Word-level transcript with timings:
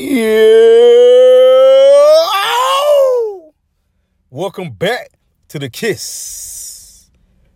Yeah. 0.00 0.30
Welcome 4.30 4.70
back 4.70 5.10
to 5.48 5.58
the 5.58 5.68
Kiss, 5.68 7.10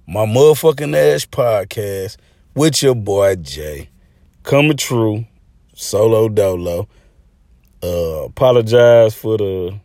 my 0.08 0.26
motherfucking 0.26 0.96
ass 0.96 1.24
podcast 1.24 2.16
with 2.56 2.82
your 2.82 2.96
boy 2.96 3.36
Jae. 3.36 3.86
Coming 4.42 4.76
true, 4.76 5.24
solo 5.74 6.28
dolo. 6.28 6.88
Uh, 7.80 8.25
apologize 8.25 9.14
for 9.14 9.38
the 9.38 9.79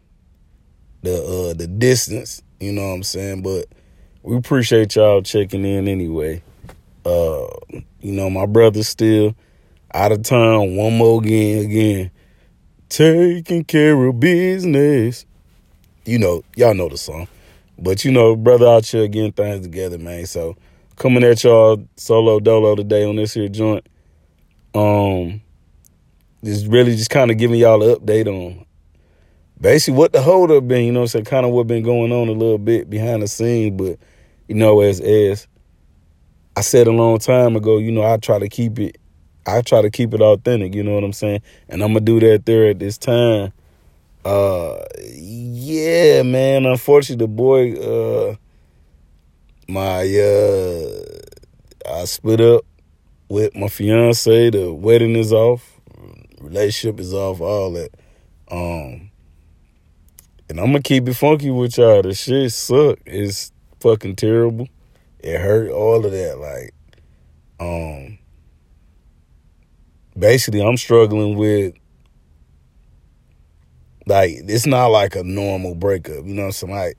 the 1.03 1.13
uh 1.13 1.53
the 1.53 1.67
distance, 1.67 2.41
you 2.59 2.71
know 2.71 2.87
what 2.87 2.93
I'm 2.95 3.03
saying, 3.03 3.43
but 3.43 3.67
we 4.23 4.35
appreciate 4.35 4.95
y'all 4.95 5.21
checking 5.21 5.63
in 5.63 5.87
anyway. 5.87 6.41
Uh, 7.05 7.45
you 8.01 8.13
know, 8.13 8.31
my 8.31 8.47
brother's 8.47 8.87
still 8.87 9.35
out 9.93 10.11
of 10.11 10.23
town 10.23 10.75
one 10.75 10.97
more 10.97 11.21
again 11.21 11.65
again. 11.65 12.11
Taking 12.89 13.63
care 13.65 14.01
of 14.05 14.19
business. 14.19 15.25
You 16.05 16.19
know, 16.19 16.43
y'all 16.55 16.73
know 16.73 16.89
the 16.89 16.97
song. 16.97 17.27
But 17.77 18.05
you 18.05 18.11
know, 18.11 18.35
brother 18.35 18.67
out 18.67 18.85
here 18.85 19.07
getting 19.07 19.33
things 19.33 19.61
together, 19.61 19.97
man. 19.97 20.25
So 20.25 20.55
coming 20.95 21.23
at 21.23 21.43
y'all 21.43 21.85
solo 21.95 22.39
dolo 22.39 22.75
today 22.75 23.05
on 23.05 23.17
this 23.17 23.33
here 23.33 23.49
joint. 23.49 23.87
Um 24.73 25.41
just 26.43 26.67
really 26.67 26.95
just 26.95 27.09
kind 27.09 27.29
of 27.29 27.37
giving 27.37 27.59
y'all 27.59 27.81
an 27.83 27.95
update 27.95 28.27
on 28.27 28.65
basically 29.59 29.97
what 29.97 30.13
the 30.13 30.21
hold 30.21 30.51
up 30.51 30.67
been, 30.67 30.85
you 30.85 30.91
know 30.91 31.01
I'm 31.01 31.07
saying, 31.07 31.25
kind 31.25 31.45
of 31.45 31.51
what 31.51 31.67
been 31.67 31.83
going 31.83 32.11
on 32.11 32.27
a 32.27 32.31
little 32.31 32.57
bit 32.57 32.89
behind 32.89 33.21
the 33.21 33.27
scenes, 33.27 33.75
but 33.77 33.99
you 34.47 34.55
know, 34.55 34.81
as 34.81 35.01
as 35.01 35.47
I 36.55 36.61
said 36.61 36.87
a 36.87 36.91
long 36.91 37.19
time 37.19 37.55
ago, 37.55 37.77
you 37.77 37.91
know, 37.91 38.03
I 38.03 38.17
try 38.17 38.39
to 38.39 38.49
keep 38.49 38.79
it 38.79 38.97
I 39.47 39.61
try 39.61 39.81
to 39.81 39.89
keep 39.89 40.13
it 40.13 40.21
authentic, 40.21 40.75
you 40.75 40.83
know 40.83 40.93
what 40.93 41.05
I'm 41.05 41.13
saying? 41.13 41.41
And 41.69 41.81
I'm 41.81 41.93
gonna 41.93 42.01
do 42.01 42.19
that 42.19 42.45
there 42.45 42.69
at 42.69 42.79
this 42.79 42.97
time. 42.97 43.53
Uh 44.25 44.83
yeah, 45.09 46.21
man. 46.23 46.65
Unfortunately 46.65 47.25
the 47.25 47.31
boy 47.31 47.73
uh 47.75 48.35
my 49.69 50.01
uh 50.01 51.03
I 51.89 52.03
split 52.05 52.41
up 52.41 52.65
with 53.29 53.55
my 53.55 53.69
fiance, 53.69 54.49
the 54.49 54.73
wedding 54.73 55.15
is 55.15 55.31
off, 55.31 55.79
relationship 56.41 56.99
is 56.99 57.13
off, 57.13 57.39
all 57.39 57.71
that. 57.71 57.91
Um 58.51 59.09
and 60.49 60.59
I'm 60.59 60.67
gonna 60.67 60.81
keep 60.81 61.07
it 61.07 61.13
funky 61.13 61.51
with 61.51 61.77
y'all. 61.77 62.01
The 62.01 62.13
shit 62.13 62.51
suck. 62.51 62.99
It's 63.05 63.53
fucking 63.79 64.17
terrible. 64.17 64.67
It 65.19 65.39
hurt 65.39 65.71
all 65.71 66.05
of 66.05 66.11
that. 66.11 66.37
Like, 66.37 66.73
um 67.59 68.16
basically 70.17 70.61
I'm 70.61 70.77
struggling 70.77 71.37
with 71.37 71.73
like 74.05 74.31
it's 74.47 74.65
not 74.65 74.87
like 74.87 75.15
a 75.15 75.23
normal 75.23 75.75
breakup. 75.75 76.25
You 76.25 76.33
know 76.33 76.43
what 76.43 76.47
I'm 76.47 76.51
saying? 76.53 76.73
Like 76.73 76.97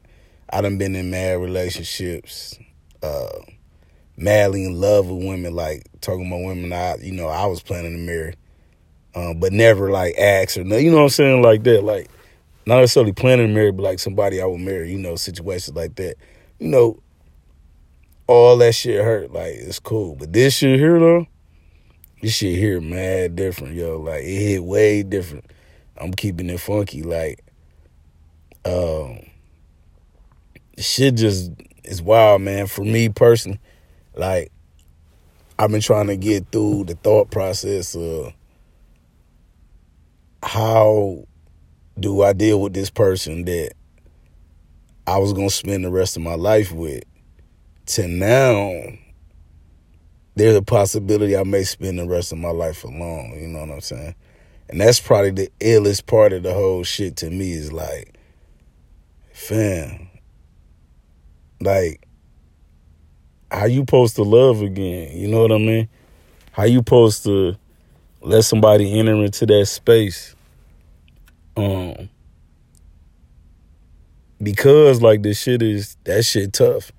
I 0.50 0.60
done 0.60 0.78
been 0.78 0.94
in 0.94 1.10
mad 1.10 1.40
relationships, 1.40 2.58
uh 3.02 3.38
madly 4.16 4.64
in 4.64 4.74
love 4.80 5.08
with 5.08 5.24
women, 5.24 5.54
like 5.54 5.86
talking 6.00 6.26
about 6.26 6.42
women 6.42 6.72
I 6.72 6.96
you 6.96 7.12
know, 7.12 7.28
I 7.28 7.46
was 7.46 7.62
planning 7.62 7.92
to 7.92 7.98
marry. 7.98 8.34
Um, 9.14 9.40
but 9.40 9.52
never 9.52 9.90
like 9.90 10.16
ask 10.18 10.56
or 10.58 10.64
no, 10.64 10.76
you 10.76 10.90
know 10.90 10.98
what 10.98 11.04
I'm 11.04 11.08
saying, 11.08 11.42
like 11.42 11.64
that. 11.64 11.82
Like 11.82 12.10
not 12.66 12.80
necessarily 12.80 13.12
planning 13.12 13.48
to 13.48 13.54
marry, 13.54 13.72
but 13.72 13.82
like 13.82 13.98
somebody 13.98 14.40
I 14.42 14.44
would 14.44 14.60
marry, 14.60 14.92
you 14.92 14.98
know, 14.98 15.16
situations 15.16 15.74
like 15.74 15.96
that. 15.96 16.16
You 16.58 16.68
know, 16.68 17.02
all 18.26 18.58
that 18.58 18.74
shit 18.74 19.02
hurt. 19.02 19.32
Like 19.32 19.54
it's 19.54 19.78
cool. 19.78 20.14
But 20.14 20.32
this 20.32 20.58
shit 20.58 20.78
here 20.78 21.00
though, 21.00 21.26
this 22.20 22.34
shit 22.34 22.58
here 22.58 22.80
mad 22.80 23.36
different, 23.36 23.74
yo. 23.74 23.98
Like 23.98 24.22
it 24.24 24.38
hit 24.38 24.64
way 24.64 25.02
different. 25.02 25.44
I'm 25.96 26.12
keeping 26.12 26.50
it 26.50 26.60
funky. 26.60 27.02
Like, 27.02 27.44
um, 28.64 29.20
shit 30.78 31.16
just 31.16 31.52
is 31.84 32.02
wild, 32.02 32.42
man. 32.42 32.66
For 32.66 32.84
me 32.84 33.08
personally, 33.08 33.60
like 34.14 34.50
I've 35.58 35.70
been 35.70 35.80
trying 35.80 36.08
to 36.08 36.16
get 36.16 36.50
through 36.52 36.84
the 36.84 36.94
thought 36.94 37.30
process 37.30 37.94
of 37.94 38.32
how 40.42 41.24
do 41.98 42.22
I 42.22 42.32
deal 42.32 42.60
with 42.60 42.74
this 42.74 42.90
person 42.90 43.44
that 43.44 43.72
I 45.06 45.18
was 45.18 45.32
gonna 45.32 45.50
spend 45.50 45.84
the 45.84 45.90
rest 45.90 46.16
of 46.16 46.22
my 46.22 46.34
life 46.34 46.70
with 46.70 47.02
to 47.86 48.06
now 48.06 48.82
there's 50.38 50.56
a 50.56 50.62
possibility 50.62 51.36
I 51.36 51.42
may 51.42 51.64
spend 51.64 51.98
the 51.98 52.06
rest 52.06 52.32
of 52.32 52.38
my 52.38 52.50
life 52.50 52.84
alone. 52.84 53.36
You 53.38 53.48
know 53.48 53.60
what 53.60 53.70
I'm 53.70 53.80
saying? 53.80 54.14
And 54.68 54.80
that's 54.80 55.00
probably 55.00 55.30
the 55.30 55.50
illest 55.60 56.06
part 56.06 56.32
of 56.32 56.42
the 56.42 56.54
whole 56.54 56.84
shit 56.84 57.16
to 57.16 57.30
me 57.30 57.52
is 57.52 57.72
like, 57.72 58.14
fam, 59.32 60.08
like, 61.60 62.06
how 63.50 63.64
you 63.64 63.80
supposed 63.80 64.16
to 64.16 64.22
love 64.22 64.62
again? 64.62 65.16
You 65.16 65.28
know 65.28 65.42
what 65.42 65.52
I 65.52 65.58
mean? 65.58 65.88
How 66.52 66.64
you 66.64 66.78
supposed 66.78 67.24
to 67.24 67.56
let 68.20 68.44
somebody 68.44 68.98
enter 68.98 69.14
into 69.14 69.46
that 69.46 69.66
space? 69.66 70.34
Um, 71.56 72.10
because 74.40 75.02
like 75.02 75.22
this 75.22 75.40
shit 75.40 75.62
is 75.62 75.96
that 76.04 76.24
shit 76.24 76.52
tough. 76.52 76.92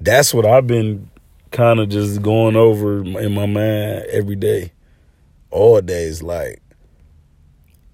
That's 0.00 0.34
what 0.34 0.44
I've 0.44 0.66
been 0.66 1.10
kind 1.56 1.80
of 1.80 1.88
just 1.88 2.20
going 2.20 2.54
over 2.54 3.02
in 3.02 3.32
my 3.32 3.46
mind 3.46 4.04
every 4.10 4.36
day, 4.36 4.72
all 5.50 5.80
days. 5.80 6.22
Like 6.22 6.62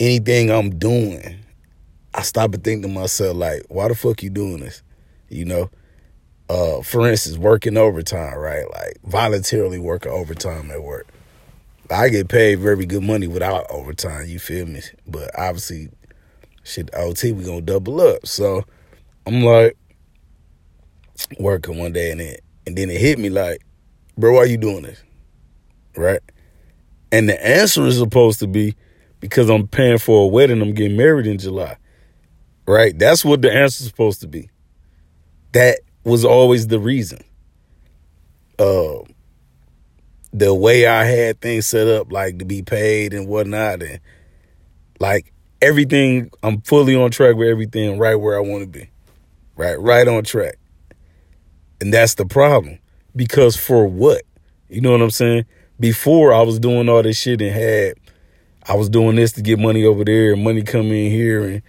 anything 0.00 0.50
I'm 0.50 0.78
doing, 0.78 1.38
I 2.12 2.22
stop 2.22 2.52
and 2.54 2.64
think 2.64 2.82
to 2.82 2.88
myself, 2.88 3.36
like, 3.36 3.62
why 3.68 3.86
the 3.86 3.94
fuck 3.94 4.22
you 4.22 4.30
doing 4.30 4.60
this? 4.60 4.82
You 5.28 5.44
know? 5.44 5.70
Uh, 6.50 6.82
for 6.82 7.08
instance, 7.08 7.38
working 7.38 7.76
overtime, 7.76 8.36
right? 8.36 8.68
Like 8.72 8.98
voluntarily 9.04 9.78
working 9.78 10.12
overtime 10.12 10.70
at 10.72 10.82
work. 10.82 11.06
I 11.88 12.08
get 12.08 12.28
paid 12.28 12.58
very 12.58 12.84
good 12.84 13.02
money 13.02 13.28
without 13.28 13.70
overtime, 13.70 14.26
you 14.26 14.38
feel 14.38 14.66
me? 14.66 14.82
But 15.06 15.30
obviously, 15.38 15.88
shit, 16.64 16.90
OT, 16.94 17.32
we 17.32 17.44
gonna 17.44 17.60
double 17.60 18.00
up. 18.00 18.26
So 18.26 18.64
I'm 19.24 19.42
like, 19.42 19.76
working 21.38 21.78
one 21.78 21.92
day 21.92 22.10
and 22.10 22.20
it 22.20 22.42
and 22.66 22.76
then 22.76 22.90
it 22.90 23.00
hit 23.00 23.18
me 23.18 23.30
like, 23.30 23.62
bro, 24.16 24.34
why 24.34 24.44
you 24.44 24.56
doing 24.56 24.82
this? 24.82 25.02
Right? 25.96 26.20
And 27.10 27.28
the 27.28 27.46
answer 27.46 27.84
is 27.86 27.98
supposed 27.98 28.40
to 28.40 28.46
be 28.46 28.74
because 29.20 29.50
I'm 29.50 29.68
paying 29.68 29.98
for 29.98 30.24
a 30.24 30.26
wedding, 30.26 30.60
I'm 30.62 30.74
getting 30.74 30.96
married 30.96 31.26
in 31.26 31.38
July. 31.38 31.76
Right? 32.66 32.98
That's 32.98 33.24
what 33.24 33.42
the 33.42 33.52
answer 33.52 33.82
is 33.82 33.88
supposed 33.88 34.20
to 34.22 34.28
be. 34.28 34.50
That 35.52 35.80
was 36.04 36.24
always 36.24 36.66
the 36.66 36.80
reason. 36.80 37.22
Uh, 38.58 39.00
the 40.32 40.54
way 40.54 40.86
I 40.86 41.04
had 41.04 41.40
things 41.40 41.66
set 41.66 41.86
up, 41.86 42.10
like 42.10 42.38
to 42.38 42.44
be 42.44 42.62
paid 42.62 43.12
and 43.12 43.28
whatnot, 43.28 43.82
and 43.82 44.00
like 44.98 45.32
everything, 45.60 46.30
I'm 46.42 46.62
fully 46.62 46.96
on 46.96 47.10
track 47.10 47.36
with 47.36 47.48
everything 47.48 47.98
right 47.98 48.14
where 48.14 48.36
I 48.36 48.40
want 48.40 48.62
to 48.62 48.68
be. 48.68 48.90
Right? 49.56 49.78
Right 49.78 50.08
on 50.08 50.24
track. 50.24 50.56
And 51.82 51.92
that's 51.92 52.14
the 52.14 52.24
problem. 52.24 52.78
Because 53.16 53.56
for 53.56 53.84
what? 53.84 54.22
You 54.68 54.80
know 54.80 54.92
what 54.92 55.02
I'm 55.02 55.10
saying? 55.10 55.46
Before 55.80 56.32
I 56.32 56.42
was 56.42 56.60
doing 56.60 56.88
all 56.88 57.02
this 57.02 57.18
shit 57.18 57.42
and 57.42 57.52
had 57.52 57.94
I 58.68 58.76
was 58.76 58.88
doing 58.88 59.16
this 59.16 59.32
to 59.32 59.42
get 59.42 59.58
money 59.58 59.84
over 59.84 60.04
there 60.04 60.32
and 60.32 60.44
money 60.44 60.62
come 60.62 60.92
in 60.92 61.10
here 61.10 61.42
and 61.42 61.62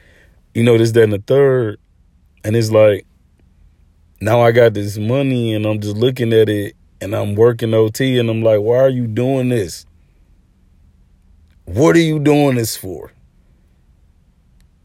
you 0.54 0.62
know 0.62 0.78
this, 0.78 0.92
that, 0.92 1.06
and 1.06 1.14
the 1.14 1.18
third. 1.18 1.80
And 2.44 2.56
it's 2.56 2.70
like 2.70 3.08
now 4.22 4.42
I 4.42 4.52
got 4.52 4.76
this 4.76 5.00
money 5.00 5.56
and 5.56 5.66
I'm 5.66 5.80
just 5.80 5.98
looking 5.98 6.32
at 6.32 6.48
it 6.48 6.76
and 7.02 7.16
I'm 7.16 7.34
working 7.34 7.74
OT 7.74 8.20
and 8.20 8.30
I'm 8.30 8.44
like, 8.44 8.60
why 8.60 8.78
are 8.78 8.90
you 8.90 9.08
doing 9.08 9.50
this? 9.50 9.88
What 11.66 11.96
are 11.96 12.02
you 12.02 12.20
doing 12.20 12.58
this 12.58 12.78
for? 12.78 13.12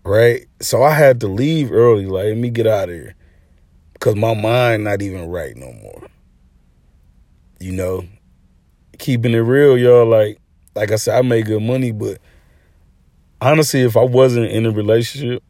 Right? 0.04 0.46
So 0.62 0.82
I 0.82 0.94
had 0.94 1.20
to 1.20 1.28
leave 1.28 1.70
early, 1.70 2.06
like, 2.06 2.28
let 2.28 2.36
me 2.38 2.48
get 2.48 2.66
out 2.66 2.88
of 2.88 2.94
here. 2.94 3.14
Cause 4.00 4.14
my 4.14 4.34
mind 4.34 4.84
not 4.84 5.02
even 5.02 5.28
right 5.28 5.56
no 5.56 5.72
more. 5.72 6.02
You 7.60 7.72
know, 7.72 8.04
keeping 8.98 9.32
it 9.32 9.38
real, 9.38 9.76
y'all. 9.76 10.06
Like, 10.06 10.38
like 10.74 10.92
I 10.92 10.96
said, 10.96 11.18
I 11.18 11.22
make 11.22 11.46
good 11.46 11.62
money, 11.62 11.90
but 11.90 12.18
honestly, 13.40 13.80
if 13.82 13.96
I 13.96 14.04
wasn't 14.04 14.46
in 14.46 14.66
a 14.66 14.70
relationship 14.70 15.42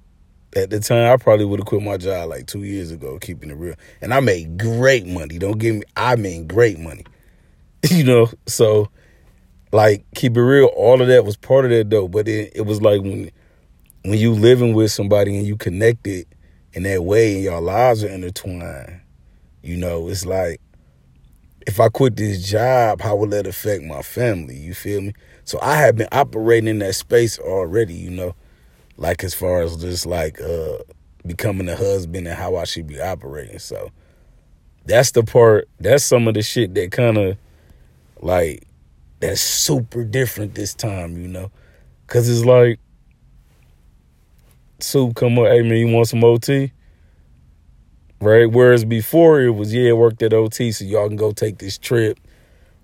at 0.56 0.70
the 0.70 0.80
time, 0.80 1.12
I 1.12 1.16
probably 1.16 1.44
would 1.44 1.60
have 1.60 1.66
quit 1.66 1.82
my 1.82 1.98
job 1.98 2.30
like 2.30 2.46
two 2.46 2.64
years 2.64 2.90
ago. 2.90 3.18
Keeping 3.18 3.50
it 3.50 3.56
real, 3.56 3.74
and 4.00 4.14
I 4.14 4.20
made 4.20 4.58
great 4.58 5.06
money. 5.06 5.38
Don't 5.38 5.58
get 5.58 5.74
me. 5.74 5.82
I 5.96 6.16
made 6.16 6.48
great 6.48 6.78
money. 6.78 7.04
you 7.90 8.04
know, 8.04 8.30
so 8.46 8.88
like 9.72 10.04
keep 10.14 10.36
it 10.36 10.42
real. 10.42 10.66
All 10.66 11.00
of 11.00 11.08
that 11.08 11.24
was 11.24 11.36
part 11.36 11.64
of 11.64 11.70
that 11.70 11.90
though, 11.90 12.08
but 12.08 12.28
it, 12.28 12.52
it 12.54 12.62
was 12.62 12.80
like 12.80 13.02
when 13.02 13.30
when 14.04 14.18
you 14.18 14.32
living 14.32 14.74
with 14.74 14.90
somebody 14.90 15.36
and 15.36 15.46
you 15.46 15.56
connected 15.56 16.26
in 16.78 16.84
that 16.84 17.02
way 17.02 17.34
and 17.34 17.42
your 17.42 17.60
lives 17.60 18.04
are 18.04 18.08
intertwined, 18.08 19.00
you 19.62 19.76
know, 19.76 20.08
it's 20.08 20.24
like 20.24 20.60
if 21.66 21.80
I 21.80 21.88
quit 21.88 22.14
this 22.14 22.48
job, 22.48 23.00
how 23.00 23.16
will 23.16 23.26
that 23.30 23.48
affect 23.48 23.82
my 23.82 24.00
family? 24.00 24.56
You 24.56 24.74
feel 24.74 25.00
me? 25.00 25.12
So 25.44 25.58
I 25.60 25.74
have 25.74 25.96
been 25.96 26.06
operating 26.12 26.68
in 26.68 26.78
that 26.78 26.94
space 26.94 27.36
already, 27.36 27.94
you 27.94 28.10
know, 28.10 28.36
like 28.96 29.24
as 29.24 29.34
far 29.34 29.60
as 29.62 29.76
just 29.76 30.06
like 30.06 30.40
uh 30.40 30.78
becoming 31.26 31.68
a 31.68 31.74
husband 31.74 32.28
and 32.28 32.36
how 32.36 32.54
I 32.54 32.62
should 32.62 32.86
be 32.86 33.00
operating. 33.00 33.58
So 33.58 33.90
that's 34.84 35.10
the 35.10 35.24
part. 35.24 35.68
That's 35.80 36.04
some 36.04 36.28
of 36.28 36.34
the 36.34 36.42
shit 36.42 36.74
that 36.74 36.92
kind 36.92 37.18
of 37.18 37.36
like 38.20 38.68
that's 39.18 39.40
super 39.40 40.04
different 40.04 40.54
this 40.54 40.74
time, 40.74 41.16
you 41.16 41.26
know, 41.26 41.50
because 42.06 42.28
it's 42.28 42.44
like 42.44 42.78
soup 44.80 45.16
come 45.16 45.38
up, 45.38 45.46
hey 45.46 45.62
man, 45.62 45.78
you 45.78 45.88
want 45.88 46.08
some 46.08 46.24
OT? 46.24 46.72
Right? 48.20 48.50
Whereas 48.50 48.84
before 48.84 49.40
it 49.40 49.50
was, 49.50 49.72
yeah, 49.72 49.92
work 49.92 50.18
that 50.18 50.32
OT 50.32 50.72
so 50.72 50.84
y'all 50.84 51.08
can 51.08 51.16
go 51.16 51.32
take 51.32 51.58
this 51.58 51.78
trip. 51.78 52.18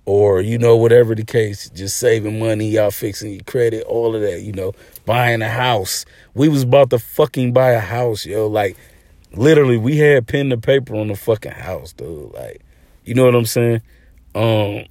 Or, 0.07 0.43
you 0.43 0.59
know, 0.59 0.77
whatever 0.77 1.15
the 1.15 1.25
case, 1.25 1.71
just 1.71 1.97
saving 1.97 2.39
money, 2.39 2.69
y'all 2.69 2.91
fixing 2.91 3.33
your 3.33 3.43
credit, 3.45 3.85
all 3.85 4.15
of 4.15 4.21
that, 4.21 4.43
you 4.43 4.53
know, 4.53 4.73
buying 5.07 5.41
a 5.41 5.49
house. 5.49 6.05
We 6.35 6.49
was 6.49 6.63
about 6.63 6.91
to 6.91 6.99
fucking 6.99 7.55
buy 7.55 7.71
a 7.71 7.81
house, 7.81 8.27
yo. 8.27 8.47
Like, 8.47 8.77
literally, 9.33 9.79
we 9.79 9.97
had 9.97 10.27
pen 10.27 10.51
to 10.51 10.59
paper 10.59 10.95
on 10.95 11.09
the 11.09 11.17
fucking 11.17 11.53
house, 11.53 11.95
dude. 11.95 12.35
Like, 12.35 12.61
you 13.05 13.15
know 13.15 13.25
what 13.25 13.35
I'm 13.35 13.47
saying? 13.47 13.81
Um, 14.35 14.85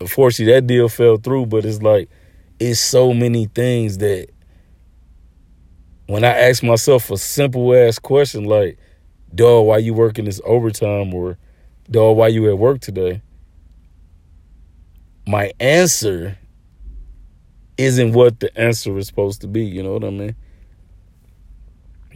unfortunately, 0.00 0.52
that 0.52 0.66
deal 0.66 0.88
fell 0.88 1.18
through, 1.18 1.46
but 1.46 1.64
it's 1.64 1.80
like, 1.80 2.10
it's 2.58 2.80
so 2.80 3.14
many 3.14 3.46
things 3.46 3.98
that 3.98 4.30
when 6.08 6.24
I 6.24 6.28
ask 6.28 6.62
myself 6.62 7.10
a 7.10 7.18
simple 7.18 7.74
ass 7.74 7.98
question 7.98 8.44
like, 8.44 8.78
dog, 9.34 9.66
why 9.66 9.76
you 9.76 9.92
working 9.92 10.24
this 10.24 10.40
overtime 10.42 11.12
or 11.12 11.36
dog, 11.90 12.16
why 12.16 12.28
you 12.28 12.48
at 12.48 12.58
work 12.58 12.80
today? 12.80 13.20
My 15.26 15.52
answer 15.60 16.38
isn't 17.76 18.14
what 18.14 18.40
the 18.40 18.58
answer 18.58 18.96
is 18.96 19.06
supposed 19.06 19.42
to 19.42 19.48
be, 19.48 19.66
you 19.66 19.82
know 19.82 19.92
what 19.92 20.04
I 20.04 20.08
mean? 20.08 20.34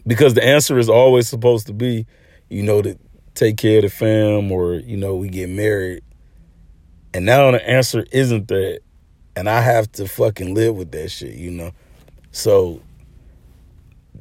Because 0.07 0.33
the 0.33 0.43
answer 0.43 0.79
is 0.79 0.89
always 0.89 1.29
supposed 1.29 1.67
to 1.67 1.75
be, 1.75 2.07
you 2.49 2.63
know, 2.63 2.81
to 2.81 2.99
take 3.35 3.59
care 3.59 3.77
of 3.77 3.83
the 3.83 3.91
fam 3.91 4.51
or, 4.51 4.77
you 4.77 4.97
know, 4.97 5.17
we 5.17 5.29
get 5.29 5.51
married. 5.51 6.03
And 7.13 7.27
now 7.27 7.51
the 7.51 7.69
answer 7.69 8.07
isn't 8.11 8.49
that. 8.49 8.81
And 9.37 9.51
I 9.51 9.61
have 9.61 9.93
to 9.93 10.09
fucking 10.09 10.55
live 10.55 10.77
with 10.77 10.93
that 10.93 11.11
shit, 11.11 11.35
you 11.35 11.51
know? 11.51 11.73
So 12.31 12.81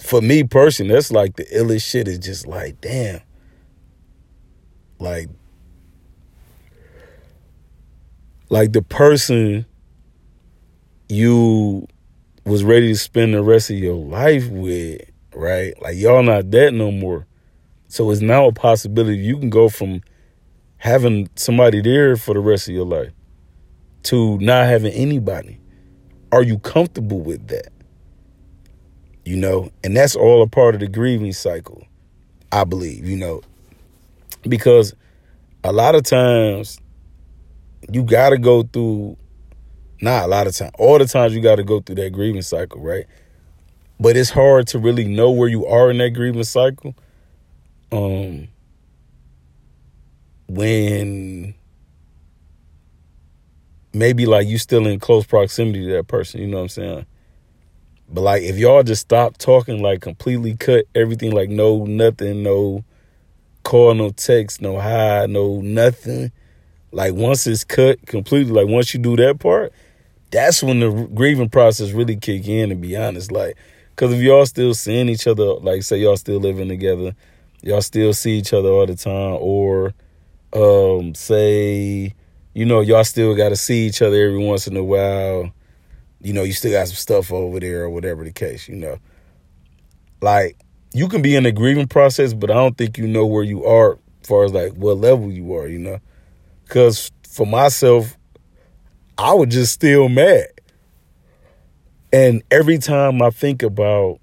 for 0.01 0.21
me 0.21 0.44
personally, 0.44 0.94
that's 0.94 1.12
like 1.12 1.36
the 1.36 1.45
illest 1.45 1.89
shit 1.89 2.07
is 2.07 2.19
just 2.19 2.48
like, 2.48 2.81
damn. 2.81 3.21
Like, 5.00 5.30
like 8.50 8.74
the 8.74 8.81
person 8.81 9.65
you 11.07 11.88
was 12.45 12.63
ready 12.63 12.88
to 12.88 12.98
spend 12.98 13.33
the 13.33 13.44
rest 13.44 13.69
of 13.69 13.77
your 13.77 13.95
life 13.95 14.50
with, 14.50 15.01
right? 15.33 15.80
Like 15.81 15.98
y'all 15.98 16.24
not 16.24 16.51
that 16.51 16.74
no 16.74 16.92
more. 16.92 17.27
So 17.88 18.09
it's 18.12 18.21
now 18.21 18.47
a 18.47 18.51
possibility 18.51 19.18
you 19.18 19.38
can 19.38 19.50
go 19.50 19.69
from 19.69 20.01
having 20.77 21.30
somebody 21.36 21.81
there 21.81 22.15
for 22.15 22.33
the 22.33 22.39
rest 22.39 22.68
of 22.68 22.74
your 22.74 22.86
life 22.86 23.12
to 24.04 24.38
not 24.39 24.65
having 24.65 24.94
anybody. 24.94 25.59
Are 26.31 26.44
you 26.44 26.57
comfortable 26.59 27.19
with 27.19 27.47
that? 27.50 27.70
You 29.31 29.38
know, 29.38 29.72
and 29.81 29.95
that's 29.95 30.13
all 30.13 30.42
a 30.42 30.48
part 30.48 30.75
of 30.75 30.81
the 30.81 30.89
grieving 30.89 31.31
cycle, 31.31 31.88
I 32.51 32.66
believe, 32.66 33.07
you 33.07 33.16
know, 33.16 33.39
because 34.42 34.94
a 35.63 35.72
lot 35.72 35.95
of 35.95 36.04
times 36.04 36.81
you 37.89 38.04
got 38.04 38.31
to 38.31 38.38
go 38.38 38.63
through, 38.63 39.16
not 40.01 40.25
a 40.25 40.28
lot 40.28 40.48
of 40.48 40.56
times, 40.57 40.74
all 40.78 41.00
the 41.00 41.06
times 41.06 41.33
you 41.33 41.39
got 41.39 41.56
to 41.56 41.63
go 41.63 41.80
through 41.80 41.95
that 41.95 42.12
grieving 42.12 42.42
cycle, 42.42 42.81
right? 42.81 43.06
But 44.01 44.18
it's 44.18 44.31
hard 44.31 44.68
to 44.68 44.80
really 44.80 45.06
know 45.06 45.31
where 45.31 45.48
you 45.48 45.66
are 45.66 45.89
in 45.89 46.00
that 46.00 46.10
grieving 46.10 46.44
cycle. 46.44 46.94
Um, 47.94 48.50
when 50.50 51.54
maybe 53.94 54.25
like 54.25 54.45
you 54.50 54.57
still 54.57 54.86
in 54.88 55.00
close 55.00 55.25
proximity 55.25 55.86
to 55.86 55.94
that 55.94 56.10
person, 56.10 56.42
you 56.42 56.48
know 56.48 56.57
what 56.57 56.63
I'm 56.63 56.68
saying? 56.68 57.06
But 58.13 58.21
like 58.21 58.43
if 58.43 58.57
y'all 58.57 58.83
just 58.83 59.01
stop 59.01 59.37
talking, 59.37 59.81
like 59.81 60.01
completely 60.01 60.57
cut 60.57 60.85
everything, 60.93 61.31
like 61.31 61.49
no 61.49 61.85
nothing, 61.85 62.43
no 62.43 62.83
call, 63.63 63.93
no 63.93 64.09
text, 64.09 64.61
no 64.61 64.79
hi, 64.79 65.25
no 65.27 65.61
nothing. 65.61 66.31
Like 66.91 67.13
once 67.13 67.47
it's 67.47 67.63
cut 67.63 68.05
completely, 68.05 68.51
like 68.51 68.67
once 68.67 68.93
you 68.93 68.99
do 68.99 69.15
that 69.15 69.39
part, 69.39 69.71
that's 70.29 70.61
when 70.61 70.81
the 70.81 71.09
grieving 71.13 71.49
process 71.49 71.91
really 71.91 72.17
kick 72.17 72.47
in. 72.47 72.69
To 72.69 72.75
be 72.75 72.97
honest, 72.97 73.31
like 73.31 73.55
because 73.95 74.13
if 74.13 74.21
y'all 74.21 74.45
still 74.45 74.73
seeing 74.73 75.07
each 75.07 75.25
other, 75.25 75.53
like 75.55 75.83
say 75.83 75.99
y'all 75.99 76.17
still 76.17 76.39
living 76.39 76.67
together, 76.67 77.15
y'all 77.61 77.81
still 77.81 78.13
see 78.13 78.37
each 78.37 78.51
other 78.51 78.69
all 78.69 78.85
the 78.85 78.95
time, 78.95 79.37
or 79.39 79.93
um 80.53 81.15
say 81.15 82.13
you 82.53 82.65
know 82.65 82.81
y'all 82.81 83.05
still 83.05 83.33
got 83.35 83.49
to 83.49 83.55
see 83.55 83.87
each 83.87 84.01
other 84.01 84.17
every 84.17 84.45
once 84.45 84.67
in 84.67 84.75
a 84.75 84.83
while 84.83 85.53
you 86.23 86.33
know, 86.33 86.44
you 86.44 86.53
still 86.53 86.71
got 86.71 86.88
some 86.88 86.95
stuff 86.95 87.31
over 87.31 87.59
there 87.59 87.83
or 87.83 87.89
whatever 87.89 88.23
the 88.23 88.31
case, 88.31 88.68
you 88.68 88.75
know. 88.75 88.97
Like, 90.21 90.57
you 90.94 91.07
can 91.07 91.21
be 91.21 91.35
in 91.35 91.44
the 91.44 91.51
grieving 91.51 91.88
process, 91.88 92.33
but 92.33 92.51
I 92.51 92.56
don't 92.56 92.77
think 92.77 92.97
you 92.97 93.07
know 93.07 93.25
where 93.25 93.44
you 93.44 93.65
are 93.65 93.94
as 94.21 94.27
far 94.27 94.44
as 94.44 94.53
like 94.53 94.73
what 94.73 94.97
level 94.97 95.31
you 95.31 95.56
are, 95.56 95.68
you 95.68 95.79
know. 95.79 96.00
Cause 96.68 97.12
for 97.27 97.45
myself, 97.45 98.18
I 99.18 99.33
was 99.33 99.50
just 99.50 99.73
still 99.73 100.09
mad. 100.09 100.47
And 102.13 102.44
every 102.51 102.77
time 102.77 103.21
I 103.21 103.29
think 103.29 103.63
about 103.63 104.19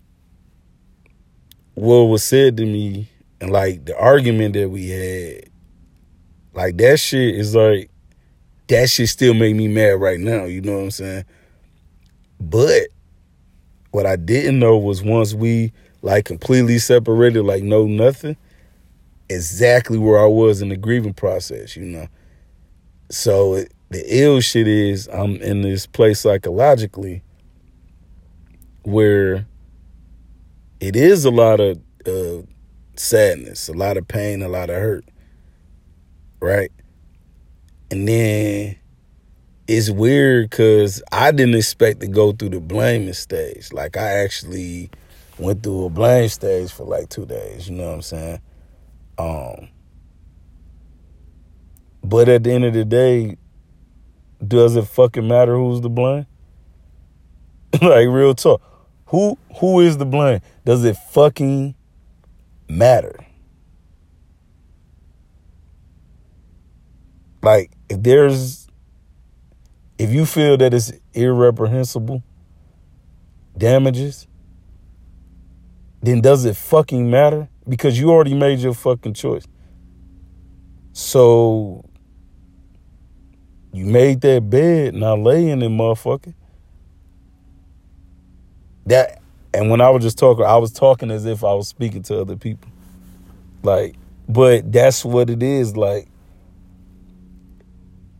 what 1.75 2.05
was 2.05 2.23
said 2.23 2.57
to 2.59 2.67
me 2.67 3.09
and 3.41 3.51
like 3.51 3.87
the 3.87 3.99
argument 3.99 4.55
that 4.55 4.69
we 4.69 4.91
had, 4.91 5.51
like 6.53 6.77
that 6.79 7.01
shit 7.01 7.35
is 7.35 7.55
like 7.55 7.91
that 8.69 8.91
shit 8.91 9.09
still 9.09 9.33
make 9.33 9.57
me 9.57 9.69
mad 9.69 10.01
right 10.01 10.21
now, 10.21 10.45
you 10.45 10.61
know 10.61 10.77
what 10.77 10.83
I'm 10.85 10.91
saying? 10.91 11.25
But 12.41 12.89
what 13.91 14.07
I 14.07 14.17
didn't 14.17 14.59
know 14.59 14.77
was 14.79 15.03
once 15.03 15.35
we 15.35 15.73
like 16.03 16.25
completely 16.25 16.79
separated, 16.79 17.43
like 17.43 17.63
no 17.63 17.87
nothing, 17.87 18.37
exactly 19.29 19.99
where 19.99 20.21
I 20.21 20.27
was 20.27 20.63
in 20.63 20.69
the 20.69 20.77
grieving 20.77 21.15
process, 21.15 21.77
you 21.77 21.85
know. 21.85 22.07
So 23.11 23.55
it, 23.55 23.73
the 23.91 24.05
ill 24.07 24.41
shit 24.41 24.69
is 24.69 25.09
I'm 25.09 25.37
in 25.37 25.63
this 25.63 25.87
place 25.87 26.21
psychologically 26.21 27.23
where 28.83 29.47
it 30.81 30.95
is 30.95 31.25
a 31.25 31.31
lot 31.31 31.61
of 31.61 31.79
uh, 32.07 32.43
sadness, 32.97 33.69
a 33.69 33.73
lot 33.73 33.97
of 33.97 34.07
pain, 34.07 34.43
a 34.43 34.49
lot 34.49 34.71
of 34.71 34.77
hurt, 34.77 35.05
right? 36.41 36.71
And 37.91 38.07
then 38.07 38.77
it's 39.69 39.91
weird 39.91 40.49
because 40.49 41.03
I 41.13 41.31
didn't 41.31 41.55
expect 41.55 42.01
to 42.01 42.09
go 42.09 42.33
through 42.33 42.49
the 42.49 42.61
blaming 42.61 43.13
stage. 43.13 43.71
Like 43.71 43.99
I 43.99 44.09
actually 44.25 44.91
went 45.39 45.63
through 45.63 45.85
a 45.85 45.91
blame 45.91 46.31
stage 46.31 46.73
for 46.73 46.85
like 46.85 47.11
two 47.11 47.27
days. 47.27 47.69
You 47.69 47.77
know 47.77 47.89
what 47.89 47.95
I'm 47.97 48.03
saying? 48.03 48.41
Um, 49.19 49.69
but 52.03 52.31
at 52.31 52.45
the 52.45 52.53
end 52.53 52.65
of 52.65 52.73
the 52.73 52.87
day, 52.87 53.37
does 54.47 54.75
it 54.75 54.87
fucking 54.87 55.29
matter 55.29 55.55
who's 55.55 55.83
the 55.83 55.91
blame? 55.91 56.27
like 57.83 58.09
real 58.09 58.35
talk, 58.35 58.63
who 59.07 59.37
who 59.57 59.81
is 59.81 59.99
the 59.99 60.07
blame? 60.07 60.41
Does 60.65 60.83
it 60.85 60.97
fucking 61.11 61.75
matter? 62.71 63.19
Like 67.43 67.71
if 67.91 68.03
there's 68.03 68.68
if 69.99 70.11
you 70.13 70.25
feel 70.25 70.57
that 70.57 70.73
it's 70.73 70.93
irreprehensible 71.13 72.23
damages, 73.57 74.27
then 76.01 76.21
does 76.21 76.45
it 76.45 76.57
fucking 76.57 77.11
matter? 77.11 77.49
Because 77.69 77.99
you 77.99 78.11
already 78.11 78.35
made 78.35 78.61
your 78.61 78.75
fucking 78.75 79.15
choice. 79.15 79.45
So 80.93 81.85
you 83.73 83.85
made 83.85 84.21
that 84.23 84.49
bed, 84.49 84.95
now 84.95 85.17
lay 85.17 85.51
in 85.51 85.63
it, 85.63 85.69
motherfucker. 85.69 86.35
That 88.87 89.21
and 89.53 89.71
when 89.71 89.81
I 89.81 89.91
was 89.91 90.03
just 90.03 90.19
talking, 90.19 90.45
I 90.45 90.57
was 90.57 90.73
talking 90.73 91.11
as 91.11 91.25
if 91.25 91.43
I 91.43 91.53
was 91.55 91.69
speaking 91.69 92.03
to 92.05 92.21
other 92.21 92.37
people. 92.37 92.71
Like, 93.63 93.97
but 94.29 94.71
that's 94.71 95.05
what 95.05 95.31
it 95.31 95.43
is. 95.43 95.77
Like, 95.77 96.09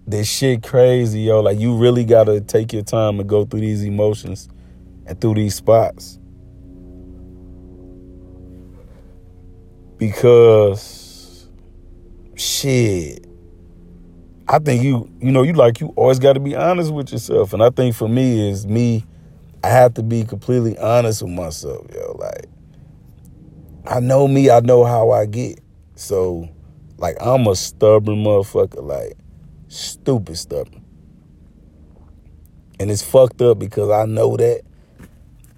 this 0.09 0.27
shit 0.27 0.63
crazy, 0.63 1.21
yo. 1.21 1.41
Like 1.41 1.59
you 1.59 1.77
really 1.77 2.05
gotta 2.05 2.41
take 2.41 2.73
your 2.73 2.83
time 2.83 3.21
and 3.21 3.29
go 3.29 3.45
through 3.45 3.61
these 3.61 3.85
emotions 3.85 4.49
and 5.07 5.21
through 5.21 5.35
these 5.35 5.55
spots. 5.55 6.19
Because 9.99 11.49
shit. 12.37 13.27
I 14.51 14.59
think 14.59 14.83
you, 14.83 15.11
you 15.21 15.31
know, 15.31 15.43
you 15.43 15.53
like 15.53 15.81
you 15.81 15.89
always 15.89 16.19
got 16.19 16.33
to 16.33 16.41
be 16.41 16.57
honest 16.57 16.91
with 16.91 17.13
yourself, 17.13 17.53
and 17.53 17.63
I 17.63 17.69
think 17.69 17.95
for 17.95 18.09
me 18.09 18.49
is 18.49 18.67
me, 18.67 19.05
I 19.63 19.69
have 19.69 19.93
to 19.95 20.03
be 20.03 20.25
completely 20.25 20.79
honest 20.79 21.23
with 21.23 21.33
myself, 21.33 21.87
yo. 21.95 22.17
Like, 22.19 22.47
I 23.87 24.01
know 24.01 24.27
me, 24.27 24.49
I 24.49 24.61
know 24.61 24.85
how 24.85 25.11
I 25.11 25.27
get, 25.27 25.61
so 25.97 26.49
like 26.97 27.17
I'm 27.21 27.47
a 27.47 27.55
stubborn 27.55 28.25
motherfucker, 28.25 28.83
like 28.83 29.19
stupid 29.69 30.37
stubborn, 30.37 30.85
and 32.81 32.91
it's 32.91 33.03
fucked 33.03 33.41
up 33.43 33.59
because 33.59 33.91
I 33.91 34.05
know 34.07 34.37
that, 34.37 34.63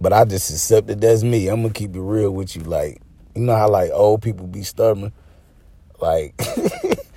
but 0.01 0.13
I 0.13 0.25
just 0.25 0.51
accept 0.51 0.91
it 0.91 1.01
that's 1.01 1.23
me. 1.23 1.49
I'm 1.49 1.63
gonna 1.63 1.75
keep 1.75 1.95
it 1.97 2.01
real 2.01 2.31
with 2.31 2.55
you, 2.57 2.63
like 2.63 3.01
you 3.35 3.43
know 3.43 3.57
how 3.57 3.69
like 3.69 3.91
old 3.93 4.23
people 4.23 4.47
be 4.47 4.63
stubborn, 4.63 5.13
like. 6.01 6.35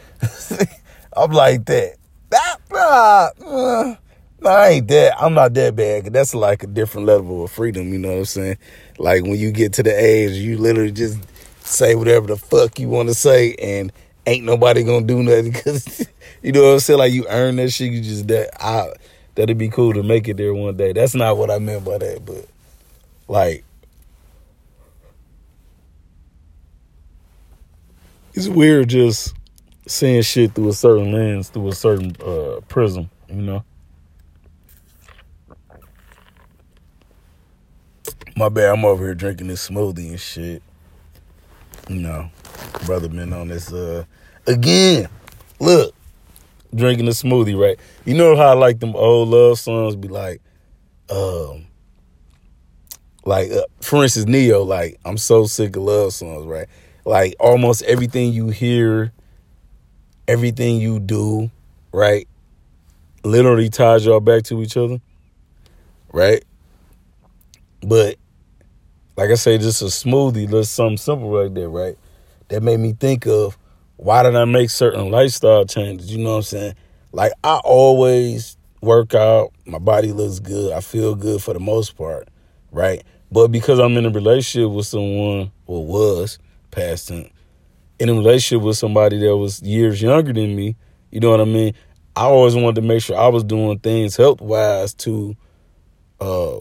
I'm 1.16 1.32
like 1.32 1.66
that. 1.66 1.98
Uh, 2.32 3.30
uh, 3.46 3.96
no, 4.42 4.50
I 4.50 4.70
ain't 4.70 4.88
that. 4.88 5.16
I'm 5.22 5.34
not 5.34 5.54
that 5.54 5.76
bad. 5.76 6.06
That's 6.12 6.34
like 6.34 6.64
a 6.64 6.68
different 6.68 7.08
level 7.08 7.44
of 7.44 7.52
freedom. 7.52 7.94
You 7.94 8.00
know 8.00 8.12
what 8.12 8.18
I'm 8.20 8.26
saying? 8.26 8.58
Like 8.98 9.24
when 9.24 9.36
you 9.36 9.52
get 9.52 9.74
to 9.74 9.84
the 9.84 9.92
age, 9.92 10.32
you 10.32 10.58
literally 10.58 10.92
just 10.92 11.20
say 11.60 11.96
whatever 11.96 12.28
the 12.28 12.38
fuck 12.38 12.80
you 12.80 12.90
want 12.90 13.10
to 13.10 13.16
say, 13.16 13.56
and 13.56 13.92
ain't 14.26 14.46
nobody 14.46 14.84
gonna 14.84 15.06
do 15.06 15.22
nothing 15.24 15.52
because 15.52 16.08
you 16.42 16.52
know 16.52 16.64
what 16.64 16.74
I'm 16.74 16.80
saying. 16.80 17.00
Like 17.00 17.14
you 17.14 17.26
earn 17.30 17.58
that 17.58 17.72
shit. 17.72 17.92
You 17.92 18.02
just 18.02 18.28
that. 18.28 18.50
I 18.64 18.92
that'd 19.36 19.58
be 19.58 19.70
cool 19.70 19.94
to 19.94 20.04
make 20.04 20.28
it 20.28 20.38
there 20.38 20.54
one 20.54 20.78
day. 20.78 20.94
That's 20.94 21.16
not 21.16 21.38
what 21.38 21.52
I 21.52 21.60
meant 21.60 21.86
by 21.86 21.98
that, 21.98 22.26
but 22.26 22.48
like. 23.28 23.64
It's 28.36 28.48
weird 28.48 28.90
just 28.90 29.36
seeing 29.88 30.24
shit 30.24 30.56
through 30.56 30.70
a 30.70 30.74
certain 30.74 31.12
lens, 31.12 31.50
through 31.50 31.68
a 31.68 31.74
certain 31.74 32.16
uh, 32.26 32.62
prism, 32.68 33.12
you 33.30 33.42
know. 33.44 33.64
My 38.36 38.50
bad, 38.50 38.72
I'm 38.74 38.86
over 38.86 39.06
here 39.06 39.14
drinking 39.14 39.48
this 39.48 39.70
smoothie 39.70 40.10
and 40.10 40.20
shit. 40.20 40.64
You 41.90 42.00
know, 42.00 42.30
brother 42.86 43.10
been 43.10 43.34
on 43.34 43.50
this 43.50 43.72
uh 43.72 44.06
again. 44.48 45.08
Look, 45.60 45.94
drinking 46.74 47.08
a 47.08 47.12
smoothie, 47.12 47.60
right? 47.60 47.78
You 48.06 48.16
know 48.16 48.36
how 48.36 48.50
I 48.50 48.54
like 48.54 48.80
them 48.80 48.96
old 48.96 49.30
love 49.30 49.60
songs 49.60 49.96
be 49.96 50.08
like, 50.08 50.42
um, 51.10 51.68
like 53.26 53.52
uh, 53.52 53.64
for 53.82 54.04
instance, 54.04 54.28
Ne-Yo, 54.28 54.64
like 54.64 55.00
I'm 55.06 55.18
so 55.18 55.46
sick 55.46 55.76
of 55.76 55.84
love 55.84 56.14
songs, 56.14 56.46
right? 56.46 56.68
Like 57.06 57.36
almost 57.40 57.84
everything 57.84 58.34
you 58.34 58.50
hear 58.50 59.12
everything 60.28 60.78
you 60.78 61.00
do, 61.00 61.52
right, 61.92 62.28
literally 63.24 63.70
ties 63.70 64.06
y'all 64.06 64.20
back 64.20 64.44
to 64.44 64.62
each 64.62 64.78
other, 64.78 65.00
right? 66.12 66.44
But 67.82 68.16
like 69.16 69.30
I 69.30 69.36
say, 69.36 69.58
just 69.58 69.82
a 69.82 69.86
smoothie, 69.86 70.50
just 70.50 70.74
something 70.74 70.98
simple 70.98 71.32
like 71.32 71.54
that, 71.54 71.70
right? 71.70 71.98
That 72.50 72.64
made 72.64 72.80
me 72.80 72.94
think 72.94 73.26
of 73.28 73.58
why 73.98 74.24
did 74.24 74.36
I 74.36 74.46
make 74.46 74.70
certain 74.70 75.12
lifestyle 75.12 75.66
changes? 75.66 76.14
You 76.14 76.24
know 76.24 76.32
what 76.32 76.38
I'm 76.38 76.44
saying? 76.44 76.76
Like 77.12 77.32
I 77.44 77.60
always 77.64 78.58
work 78.82 79.14
out, 79.14 79.54
my 79.66 79.80
body 79.80 80.12
looks 80.12 80.40
good, 80.40 80.74
I 80.74 80.82
feel 80.82 81.16
good 81.16 81.42
for 81.42 81.54
the 81.54 81.60
most 81.60 81.96
part, 81.96 82.28
right? 82.72 83.04
But 83.32 83.48
because 83.48 83.80
I'm 83.80 83.96
in 83.98 84.06
a 84.06 84.10
relationship 84.10 84.72
with 84.72 84.86
someone, 84.86 85.52
or 85.66 85.86
was 85.86 86.38
past 86.72 87.08
tense, 87.08 87.30
in 88.00 88.10
a 88.10 88.14
relationship 88.14 88.64
with 88.64 88.78
somebody 88.78 89.20
that 89.20 89.38
was 89.38 89.62
years 89.62 90.02
younger 90.02 90.34
than 90.34 90.56
me, 90.56 90.76
you 91.12 91.20
know 91.20 91.32
what 91.32 91.42
I 91.42 91.46
mean? 91.46 91.74
I 92.16 92.26
always 92.26 92.56
wanted 92.56 92.76
to 92.76 92.82
make 92.82 93.02
sure 93.02 93.18
I 93.18 93.28
was 93.28 93.44
doing 93.44 93.80
things 93.80 94.18
health 94.18 94.42
wise 94.42 94.94
to, 94.96 95.36
uh, 96.20 96.60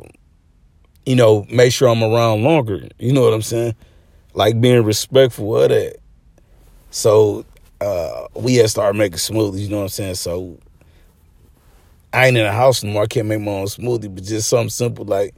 you 1.07 1.17
know, 1.17 1.47
make 1.51 1.73
sure 1.73 1.89
I'm 1.89 2.03
around 2.03 2.43
longer. 2.43 2.89
You 2.99 3.13
know 3.13 3.23
what 3.23 3.35
I'm 3.35 3.43
saying? 3.43 3.75
Like 4.35 4.61
being 4.61 4.85
respectful 4.85 5.57
of 5.57 5.71
that. 5.71 5.97
So 6.91 7.45
uh, 7.81 8.29
we 8.35 8.57
had 8.57 8.71
started 8.71 8.99
making 8.99 9.19
smoothies. 9.19 9.61
You 9.61 9.71
know 9.71 9.79
what 9.79 9.83
I'm 9.85 9.89
saying? 9.89 10.15
So 10.17 10.59
I 12.13 12.27
ain't 12.27 12.37
in 12.37 12.45
the 12.45 12.53
house 12.53 12.85
anymore. 12.85 13.05
I 13.05 13.07
can't 13.07 13.29
make 13.29 13.41
my 13.41 13.53
own 13.53 13.67
smoothie, 13.67 14.15
but 14.15 14.25
just 14.25 14.49
something 14.49 14.71
simple 14.71 15.05
like 15.05 15.35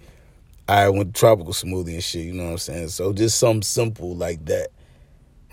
I 0.68 0.88
went 0.88 1.14
tropical 1.14 1.52
smoothie 1.52 1.94
and 1.94 2.04
shit. 2.04 2.26
You 2.26 2.33
know 2.33 2.44
what 2.44 2.52
I'm 2.52 2.59
saying? 2.59 2.88
So 2.88 3.12
just 3.12 3.38
something 3.38 3.62
simple 3.62 4.14
like 4.14 4.44
that 4.47 4.68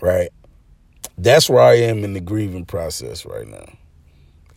right? 0.02 0.30
That's 1.16 1.48
where 1.48 1.62
I 1.62 1.74
am 1.76 2.04
in 2.04 2.12
the 2.12 2.20
grieving 2.20 2.66
process 2.66 3.24
right 3.24 3.48
now. 3.48 3.64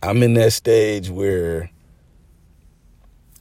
I'm 0.02 0.22
in 0.22 0.34
that 0.34 0.52
stage 0.52 1.08
where, 1.08 1.70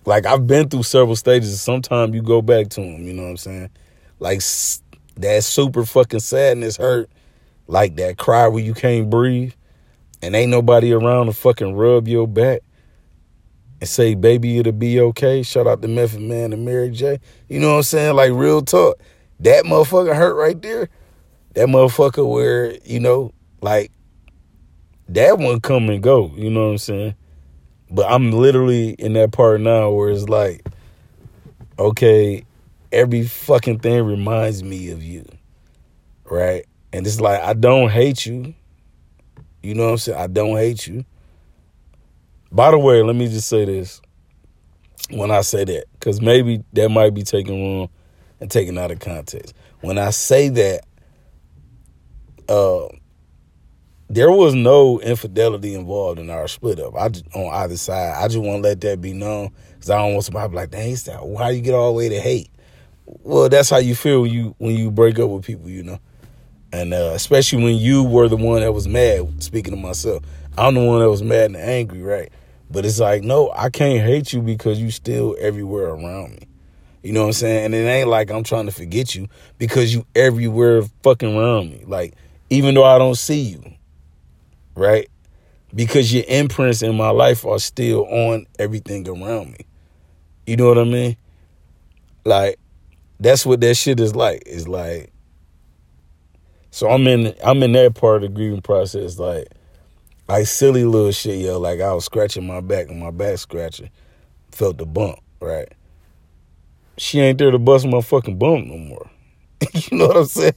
like, 0.05 0.25
I've 0.25 0.47
been 0.47 0.69
through 0.69 0.83
several 0.83 1.15
stages. 1.15 1.61
Sometimes 1.61 2.13
you 2.13 2.21
go 2.21 2.41
back 2.41 2.69
to 2.69 2.81
them, 2.81 3.05
you 3.05 3.13
know 3.13 3.23
what 3.23 3.29
I'm 3.29 3.37
saying? 3.37 3.69
Like, 4.19 4.41
that 5.17 5.43
super 5.43 5.85
fucking 5.85 6.19
sadness 6.19 6.77
hurt, 6.77 7.09
like 7.67 7.95
that 7.97 8.17
cry 8.17 8.47
where 8.47 8.63
you 8.63 8.73
can't 8.73 9.09
breathe, 9.09 9.53
and 10.21 10.35
ain't 10.35 10.51
nobody 10.51 10.93
around 10.93 11.27
to 11.27 11.33
fucking 11.33 11.75
rub 11.75 12.07
your 12.07 12.27
back 12.27 12.61
and 13.81 13.89
say, 13.89 14.15
baby, 14.15 14.59
it'll 14.59 14.71
be 14.71 14.99
okay. 14.99 15.43
Shout 15.43 15.67
out 15.67 15.81
to 15.81 15.87
Method 15.87 16.21
Man 16.21 16.53
and 16.53 16.63
Mary 16.65 16.91
J. 16.91 17.19
You 17.49 17.59
know 17.59 17.71
what 17.71 17.77
I'm 17.77 17.83
saying? 17.83 18.15
Like, 18.15 18.31
real 18.31 18.61
talk. 18.61 18.99
That 19.41 19.65
motherfucker 19.65 20.15
hurt 20.15 20.35
right 20.35 20.61
there 20.61 20.89
that 21.55 21.67
motherfucker 21.67 22.29
where, 22.29 22.77
you 22.83 22.99
know, 22.99 23.31
like 23.61 23.91
that 25.09 25.39
one 25.39 25.61
come 25.61 25.89
and 25.89 26.03
go, 26.03 26.31
you 26.35 26.49
know 26.49 26.65
what 26.65 26.71
I'm 26.71 26.77
saying? 26.77 27.15
But 27.89 28.11
I'm 28.11 28.31
literally 28.31 28.91
in 28.91 29.13
that 29.13 29.31
part 29.31 29.61
now 29.61 29.91
where 29.91 30.09
it's 30.09 30.27
like, 30.27 30.67
okay, 31.77 32.45
every 32.91 33.23
fucking 33.23 33.79
thing 33.79 34.03
reminds 34.03 34.63
me 34.63 34.89
of 34.91 35.03
you. 35.03 35.25
Right? 36.25 36.65
And 36.91 37.05
it's 37.05 37.19
like 37.19 37.41
I 37.41 37.53
don't 37.53 37.89
hate 37.89 38.25
you. 38.25 38.53
You 39.61 39.73
know 39.75 39.85
what 39.85 39.91
I'm 39.91 39.97
saying? 39.97 40.19
I 40.19 40.27
don't 40.27 40.57
hate 40.57 40.87
you. 40.87 41.05
By 42.51 42.71
the 42.71 42.79
way, 42.79 43.01
let 43.01 43.15
me 43.15 43.27
just 43.27 43.47
say 43.47 43.65
this 43.65 44.01
when 45.09 45.31
I 45.31 45.41
say 45.41 45.65
that, 45.65 45.85
because 45.93 46.21
maybe 46.21 46.63
that 46.73 46.89
might 46.89 47.13
be 47.13 47.23
taken 47.23 47.61
wrong 47.61 47.89
and 48.39 48.49
taken 48.49 48.77
out 48.77 48.91
of 48.91 48.99
context. 48.99 49.53
When 49.81 49.97
I 49.97 50.09
say 50.09 50.49
that, 50.49 50.85
uh, 52.49 52.87
there 54.09 54.31
was 54.31 54.53
no 54.53 54.99
infidelity 54.99 55.73
involved 55.73 56.19
in 56.19 56.29
our 56.29 56.47
split 56.47 56.79
up. 56.79 56.95
I 56.95 57.09
just, 57.09 57.25
on 57.35 57.53
either 57.53 57.77
side. 57.77 58.15
I 58.23 58.27
just 58.27 58.39
want 58.39 58.63
to 58.63 58.69
let 58.69 58.81
that 58.81 59.01
be 59.01 59.13
known 59.13 59.51
because 59.73 59.89
I 59.89 59.97
don't 59.97 60.13
want 60.13 60.25
somebody 60.25 60.49
to 60.49 60.55
like, 60.55 60.71
"Dang, 60.71 60.95
how 61.37 61.47
you 61.49 61.61
get 61.61 61.73
all 61.73 61.91
the 61.91 61.97
way 61.97 62.09
to 62.09 62.19
hate?" 62.19 62.49
Well, 63.05 63.49
that's 63.49 63.69
how 63.69 63.77
you 63.77 63.95
feel 63.95 64.21
when 64.21 64.31
you 64.31 64.55
when 64.57 64.75
you 64.75 64.91
break 64.91 65.17
up 65.19 65.29
with 65.29 65.45
people, 65.45 65.69
you 65.69 65.83
know. 65.83 65.99
And 66.71 66.93
uh, 66.93 67.11
especially 67.13 67.63
when 67.63 67.77
you 67.77 68.03
were 68.03 68.27
the 68.27 68.37
one 68.37 68.61
that 68.61 68.73
was 68.73 68.87
mad. 68.87 69.41
Speaking 69.43 69.73
of 69.73 69.79
myself, 69.79 70.23
I'm 70.57 70.75
the 70.75 70.83
one 70.83 70.99
that 70.99 71.09
was 71.09 71.23
mad 71.23 71.45
and 71.45 71.55
angry, 71.55 72.01
right? 72.01 72.31
But 72.69 72.85
it's 72.85 72.99
like, 72.99 73.23
no, 73.23 73.51
I 73.55 73.69
can't 73.69 74.01
hate 74.01 74.33
you 74.33 74.41
because 74.41 74.79
you 74.79 74.91
still 74.91 75.35
everywhere 75.39 75.87
around 75.87 76.31
me. 76.31 76.47
You 77.03 77.13
know 77.13 77.21
what 77.21 77.27
I'm 77.27 77.33
saying? 77.33 77.65
And 77.65 77.75
it 77.75 77.87
ain't 77.87 78.09
like 78.09 78.31
I'm 78.31 78.43
trying 78.43 78.65
to 78.65 78.71
forget 78.71 79.13
you 79.13 79.27
because 79.59 79.93
you 79.93 80.05
everywhere 80.15 80.81
fucking 81.03 81.37
around 81.37 81.69
me. 81.69 81.83
Like 81.85 82.15
even 82.49 82.75
though 82.75 82.83
I 82.83 82.97
don't 82.97 83.15
see 83.15 83.41
you, 83.41 83.63
right? 84.75 85.09
Because 85.73 86.13
your 86.13 86.23
imprints 86.27 86.81
in 86.81 86.95
my 86.95 87.09
life 87.09 87.45
are 87.45 87.59
still 87.59 88.05
on 88.05 88.45
everything 88.59 89.07
around 89.07 89.51
me. 89.51 89.65
You 90.45 90.57
know 90.57 90.67
what 90.67 90.77
I 90.77 90.83
mean? 90.83 91.17
Like, 92.23 92.59
that's 93.19 93.45
what 93.45 93.61
that 93.61 93.75
shit 93.75 93.99
is 93.99 94.15
like. 94.15 94.43
It's 94.45 94.67
like, 94.67 95.11
so 96.75 96.89
I'm 96.89 97.07
in 97.07 97.33
I'm 97.41 97.63
in 97.63 97.71
that 97.71 97.95
part 97.95 98.17
of 98.17 98.21
the 98.23 98.27
grieving 98.35 98.61
process, 98.61 99.17
like 99.17 99.47
like 100.27 100.45
silly 100.45 100.83
little 100.83 101.11
shit, 101.11 101.39
yo. 101.39 101.57
Like 101.57 101.79
I 101.79 101.93
was 101.93 102.03
scratching 102.03 102.45
my 102.45 102.59
back 102.59 102.89
and 102.89 102.99
my 102.99 103.11
back 103.11 103.37
scratching. 103.37 103.89
Felt 104.51 104.77
the 104.77 104.85
bump, 104.85 105.19
right? 105.39 105.71
She 106.97 107.19
ain't 107.19 107.37
there 107.37 107.51
to 107.51 107.59
bust 107.59 107.87
my 107.87 108.01
fucking 108.01 108.37
bump 108.37 108.67
no 108.67 108.77
more. 108.77 109.09
you 109.73 109.97
know 109.97 110.07
what 110.07 110.17
I'm 110.17 110.25
saying? 110.25 110.53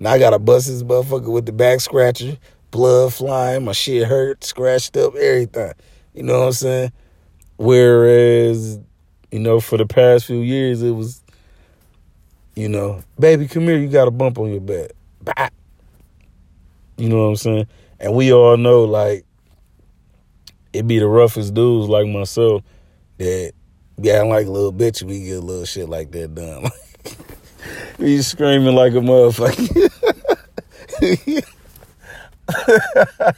Now 0.00 0.12
I 0.12 0.18
gotta 0.18 0.40
bust 0.40 0.66
this 0.66 0.82
motherfucker 0.82 1.32
with 1.32 1.46
the 1.46 1.52
back 1.52 1.80
scratcher, 1.80 2.36
blood 2.72 3.14
flying, 3.14 3.64
my 3.64 3.72
shit 3.72 4.08
hurt, 4.08 4.42
scratched 4.42 4.96
up, 4.96 5.14
everything. 5.14 5.72
You 6.14 6.24
know 6.24 6.40
what 6.40 6.46
I'm 6.46 6.52
saying? 6.52 6.92
Whereas, 7.58 8.80
you 9.30 9.38
know, 9.38 9.60
for 9.60 9.78
the 9.78 9.86
past 9.86 10.26
few 10.26 10.40
years, 10.40 10.82
it 10.82 10.90
was, 10.90 11.22
you 12.56 12.68
know, 12.68 13.04
baby, 13.20 13.46
come 13.46 13.62
here, 13.62 13.78
you 13.78 13.86
got 13.88 14.08
a 14.08 14.10
bump 14.10 14.38
on 14.38 14.50
your 14.50 14.60
back. 14.60 14.90
Bah. 15.22 15.50
You 16.96 17.08
know 17.08 17.18
what 17.18 17.28
I'm 17.28 17.36
saying? 17.36 17.66
And 18.00 18.14
we 18.14 18.32
all 18.32 18.56
know, 18.56 18.82
like, 18.82 19.24
it 20.72 20.88
be 20.88 20.98
the 20.98 21.06
roughest 21.06 21.54
dudes 21.54 21.88
like 21.88 22.08
myself 22.08 22.62
that 23.18 23.52
acting 23.98 24.30
like 24.30 24.46
a 24.46 24.50
little 24.50 24.72
bitch 24.72 25.02
we 25.02 25.20
get 25.24 25.36
a 25.36 25.40
little 25.40 25.66
shit 25.66 25.88
like 25.88 26.10
that 26.12 26.34
done. 26.34 26.70
He's 27.98 28.26
screaming 28.26 28.74
like 28.74 28.94
a 28.94 28.96
motherfucker. 28.96 29.90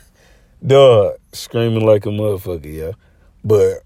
Dog, 0.67 1.17
screaming 1.33 1.85
like 1.85 2.07
a 2.07 2.11
motherfucker, 2.11 2.73
yeah. 2.73 2.93
But 3.45 3.83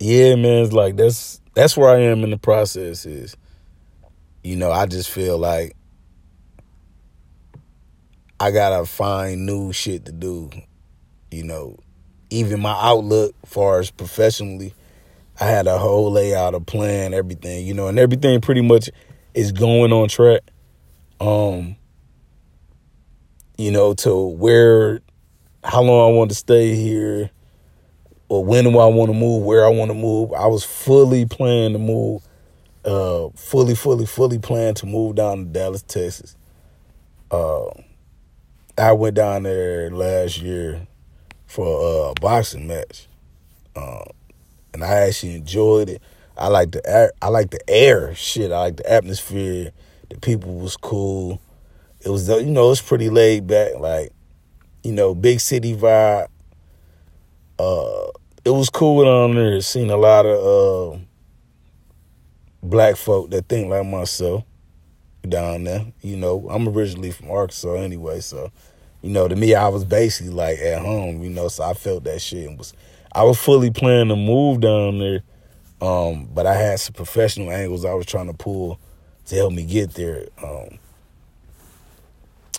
yeah, 0.00 0.34
man, 0.34 0.64
it's 0.64 0.72
like 0.72 0.96
that's 0.96 1.40
that's 1.54 1.76
where 1.76 1.90
I 1.90 2.00
am 2.00 2.24
in 2.24 2.30
the 2.30 2.38
process 2.38 3.06
is. 3.06 3.36
You 4.42 4.56
know, 4.56 4.72
I 4.72 4.86
just 4.86 5.10
feel 5.10 5.38
like 5.38 5.76
I 8.40 8.50
gotta 8.50 8.84
find 8.84 9.46
new 9.46 9.72
shit 9.72 10.04
to 10.06 10.12
do. 10.12 10.50
You 11.30 11.44
know, 11.44 11.76
even 12.30 12.60
my 12.60 12.72
outlook, 12.72 13.34
far 13.46 13.78
as 13.78 13.90
professionally, 13.90 14.74
I 15.40 15.46
had 15.46 15.68
a 15.68 15.78
whole 15.78 16.10
layout, 16.10 16.54
a 16.54 16.60
plan, 16.60 17.14
everything. 17.14 17.64
You 17.64 17.74
know, 17.74 17.86
and 17.86 17.98
everything 17.98 18.40
pretty 18.40 18.62
much 18.62 18.90
is 19.34 19.52
going 19.52 19.92
on 19.92 20.08
track. 20.08 20.42
Um, 21.20 21.76
you 23.62 23.70
know, 23.70 23.94
to 23.94 24.16
where, 24.16 25.00
how 25.62 25.82
long 25.82 26.12
I 26.12 26.16
want 26.16 26.30
to 26.30 26.34
stay 26.34 26.74
here, 26.74 27.30
or 28.28 28.44
when 28.44 28.64
do 28.64 28.78
I 28.78 28.86
want 28.86 29.12
to 29.12 29.16
move, 29.16 29.44
where 29.44 29.64
I 29.64 29.68
want 29.68 29.90
to 29.90 29.94
move. 29.94 30.32
I 30.32 30.46
was 30.46 30.64
fully 30.64 31.26
planning 31.26 31.74
to 31.74 31.78
move, 31.78 32.22
uh, 32.84 33.28
fully, 33.36 33.76
fully, 33.76 34.06
fully 34.06 34.38
planned 34.40 34.78
to 34.78 34.86
move 34.86 35.14
down 35.14 35.38
to 35.38 35.44
Dallas, 35.44 35.82
Texas. 35.82 36.34
Uh, 37.30 37.66
I 38.76 38.92
went 38.92 39.14
down 39.14 39.44
there 39.44 39.90
last 39.90 40.38
year 40.38 40.88
for 41.46 42.10
a 42.10 42.20
boxing 42.20 42.66
match, 42.66 43.06
uh, 43.76 44.04
and 44.74 44.82
I 44.82 45.06
actually 45.06 45.36
enjoyed 45.36 45.88
it. 45.88 46.02
I 46.36 46.48
like 46.48 46.72
the 46.72 46.84
air, 46.84 47.12
I 47.20 47.28
like 47.28 47.50
the 47.50 47.60
air, 47.70 48.14
shit. 48.16 48.50
I 48.50 48.58
like 48.58 48.76
the 48.78 48.90
atmosphere. 48.90 49.70
The 50.08 50.18
people 50.18 50.54
was 50.54 50.76
cool. 50.76 51.40
It 52.04 52.08
was, 52.08 52.28
you 52.28 52.46
know, 52.46 52.70
it's 52.70 52.82
pretty 52.82 53.10
laid 53.10 53.46
back, 53.46 53.78
like, 53.78 54.12
you 54.82 54.92
know, 54.92 55.14
big 55.14 55.40
city 55.40 55.76
vibe. 55.76 56.26
Uh, 57.58 58.06
it 58.44 58.50
was 58.50 58.70
cool 58.70 59.04
down 59.04 59.36
there. 59.36 59.60
Seen 59.60 59.90
a 59.90 59.96
lot 59.96 60.26
of 60.26 60.94
uh, 60.94 60.98
black 62.62 62.96
folk 62.96 63.30
that 63.30 63.48
think 63.48 63.70
like 63.70 63.86
myself 63.86 64.44
down 65.28 65.64
there. 65.64 65.86
You 66.00 66.16
know, 66.16 66.48
I'm 66.50 66.68
originally 66.68 67.12
from 67.12 67.30
Arkansas 67.30 67.74
anyway, 67.74 68.20
so 68.20 68.50
you 69.02 69.10
know, 69.10 69.28
to 69.28 69.36
me, 69.36 69.54
I 69.54 69.68
was 69.68 69.84
basically 69.84 70.32
like 70.32 70.58
at 70.58 70.80
home. 70.80 71.22
You 71.22 71.30
know, 71.30 71.48
so 71.48 71.64
I 71.64 71.74
felt 71.74 72.04
that 72.04 72.20
shit 72.20 72.48
and 72.48 72.58
was 72.58 72.72
I 73.12 73.22
was 73.24 73.38
fully 73.38 73.70
planning 73.70 74.08
to 74.08 74.16
move 74.16 74.60
down 74.60 74.98
there, 74.98 75.22
um, 75.80 76.28
but 76.32 76.46
I 76.46 76.54
had 76.54 76.80
some 76.80 76.94
professional 76.94 77.50
angles 77.50 77.84
I 77.84 77.94
was 77.94 78.06
trying 78.06 78.28
to 78.28 78.34
pull 78.34 78.80
to 79.26 79.34
help 79.36 79.52
me 79.52 79.64
get 79.64 79.94
there. 79.94 80.26
Um, 80.42 80.78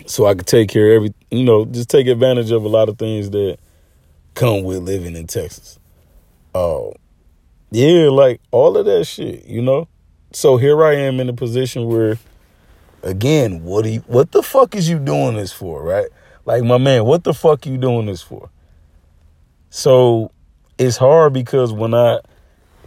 so 0.06 0.26
I 0.26 0.34
could 0.34 0.48
take 0.48 0.70
care 0.70 0.92
of 0.92 0.96
every, 0.96 1.14
you 1.32 1.44
know, 1.44 1.66
just 1.66 1.90
take 1.90 2.08
advantage 2.08 2.52
of 2.52 2.64
a 2.64 2.68
lot 2.68 2.90
of 2.90 2.98
things 2.98 3.30
that 3.32 3.58
come 4.34 4.64
with 4.64 4.80
living 4.80 5.16
in 5.16 5.28
Texas. 5.28 5.80
Uh, 6.54 6.90
yeah, 7.72 8.10
like 8.10 8.42
all 8.52 8.78
of 8.78 8.86
that 8.86 9.06
shit, 9.06 9.46
you 9.46 9.62
know. 9.62 9.88
So 10.32 10.58
here 10.58 10.84
I 10.84 10.96
am 10.96 11.20
in 11.20 11.30
a 11.30 11.34
position 11.34 11.88
where, 11.88 12.18
again, 13.04 13.64
what 13.64 13.84
do 13.84 13.90
you, 13.90 14.00
what 14.02 14.32
the 14.32 14.44
fuck 14.44 14.76
is 14.76 14.90
you 14.90 15.00
doing 15.00 15.36
this 15.36 15.52
for, 15.52 15.84
right? 15.84 16.08
Like 16.46 16.64
my 16.64 16.78
man, 16.78 17.06
what 17.06 17.24
the 17.24 17.34
fuck 17.34 17.66
you 17.66 17.78
doing 17.78 18.08
this 18.08 18.22
for? 18.22 18.50
So 19.70 20.32
it's 20.78 20.98
hard 20.98 21.34
because 21.34 21.72
when 21.72 21.94
I, 21.94 22.20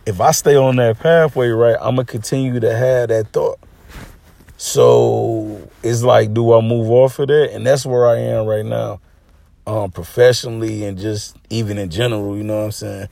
if 0.07 0.21
I 0.21 0.31
stay 0.33 0.57
on 0.57 0.77
that 0.77 0.99
pathway, 1.01 1.49
right, 1.49 1.77
I'm 1.81 1.97
gonna 1.97 2.05
continue 2.05 2.61
to 2.61 2.77
have 2.77 3.09
that 3.09 3.33
thought. 3.33 3.59
So 4.57 5.56
it's 5.83 6.03
like, 6.03 6.35
do 6.35 6.53
I 6.53 6.61
move 6.61 6.91
off 6.91 7.19
of 7.19 7.29
that? 7.29 7.53
And 7.53 7.67
that's 7.67 7.87
where 7.87 8.07
I 8.07 8.19
am 8.19 8.47
right 8.47 8.65
now, 8.65 9.01
um, 9.67 9.91
professionally 9.91 10.85
and 10.85 10.99
just 10.99 11.37
even 11.51 11.79
in 11.79 11.91
general. 11.91 12.37
You 12.37 12.45
know 12.45 12.59
what 12.59 12.65
I'm 12.65 12.73
saying? 12.73 13.09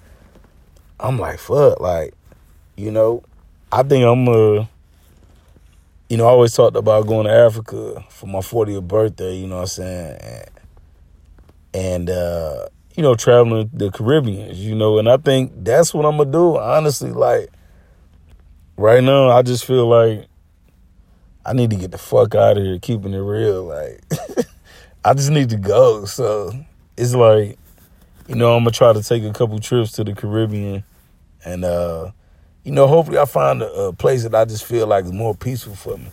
I'm 1.00 1.18
like, 1.18 1.38
fuck, 1.38 1.80
like, 1.80 2.14
you 2.76 2.90
know, 2.90 3.22
I 3.70 3.82
think 3.82 4.04
I'm 4.04 4.28
uh 4.28 4.66
you 6.08 6.18
know, 6.18 6.26
I 6.26 6.30
always 6.30 6.54
talked 6.54 6.76
about 6.76 7.06
going 7.06 7.26
to 7.26 7.32
Africa 7.32 8.04
for 8.10 8.26
my 8.26 8.40
40th 8.40 8.86
birthday, 8.86 9.36
you 9.36 9.46
know 9.46 9.56
what 9.56 9.62
I'm 9.62 9.66
saying? 9.66 10.44
And, 11.72 12.10
uh, 12.10 12.66
you 12.94 13.02
know, 13.02 13.14
traveling 13.14 13.70
the 13.72 13.90
Caribbean, 13.90 14.54
you 14.54 14.74
know, 14.74 14.98
and 14.98 15.08
I 15.08 15.16
think 15.16 15.52
that's 15.64 15.92
what 15.92 16.06
I'm 16.06 16.16
gonna 16.16 16.30
do. 16.30 16.56
Honestly, 16.56 17.10
like 17.10 17.50
right 18.76 19.02
now, 19.02 19.30
I 19.30 19.42
just 19.42 19.64
feel 19.64 19.88
like 19.88 20.26
I 21.46 21.52
need 21.52 21.70
to 21.70 21.76
get 21.76 21.90
the 21.90 21.98
fuck 21.98 22.34
out 22.34 22.56
of 22.56 22.64
here, 22.64 22.78
keeping 22.78 23.12
it 23.12 23.18
real. 23.18 23.64
Like, 23.64 24.02
I 25.04 25.14
just 25.14 25.30
need 25.30 25.50
to 25.50 25.56
go. 25.56 26.04
So 26.06 26.52
it's 26.96 27.14
like, 27.14 27.58
you 28.26 28.34
know, 28.34 28.56
I'm 28.56 28.62
gonna 28.62 28.70
try 28.70 28.92
to 28.92 29.02
take 29.02 29.22
a 29.24 29.32
couple 29.32 29.58
trips 29.58 29.92
to 29.92 30.04
the 30.04 30.14
Caribbean, 30.14 30.84
and 31.44 31.64
uh, 31.64 32.10
you 32.62 32.72
know, 32.72 32.86
hopefully 32.86 33.18
I 33.18 33.26
find 33.26 33.62
a, 33.62 33.72
a, 33.72 33.92
place 33.92 34.22
that 34.22 34.34
I 34.34 34.46
just 34.46 34.64
feel 34.64 34.86
like 34.86 35.04
is 35.04 35.12
more 35.12 35.34
peaceful 35.34 35.74
for 35.74 35.98
me. 35.98 36.08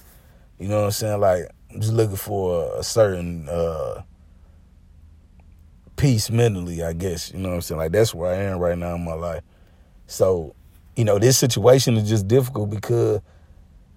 You 0.60 0.68
know 0.68 0.80
what 0.80 0.86
I'm 0.86 0.92
saying? 0.92 1.20
Like 1.22 1.50
I'm 1.74 1.80
just 1.80 1.94
looking 1.94 2.18
for 2.18 2.64
a, 2.64 2.80
a 2.80 2.84
certain 2.84 3.48
uh, 3.48 4.04
peace 5.96 6.30
mentally, 6.30 6.84
I 6.84 6.92
guess. 6.92 7.32
You 7.32 7.40
know 7.40 7.50
what 7.50 7.56
I'm 7.56 7.62
saying? 7.62 7.80
Like 7.80 7.92
that's 7.94 8.14
where 8.14 8.32
I 8.34 8.38
am 8.44 8.60
right 8.60 8.78
now 8.78 8.96
in 8.96 9.06
my 9.06 9.14
life. 9.14 9.44
So, 10.08 10.54
you 10.98 11.06
know, 11.06 11.18
this 11.18 11.38
situation 11.38 11.96
is 11.96 12.10
just 12.10 12.28
difficult 12.28 12.70
because 12.70 13.22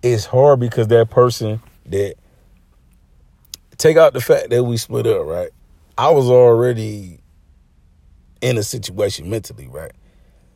it's 0.04 0.26
hard 0.26 0.60
because 0.60 0.88
that 0.88 1.08
person 1.08 1.62
that 1.86 2.16
take 3.78 3.96
out 3.96 4.12
the 4.12 4.20
fact 4.20 4.50
that 4.50 4.62
we 4.62 4.76
split 4.76 5.06
up, 5.06 5.24
right? 5.24 5.50
I 5.96 6.10
was 6.10 6.28
already 6.28 7.20
in 8.42 8.58
a 8.58 8.62
situation 8.62 9.30
mentally, 9.30 9.66
right? 9.66 9.92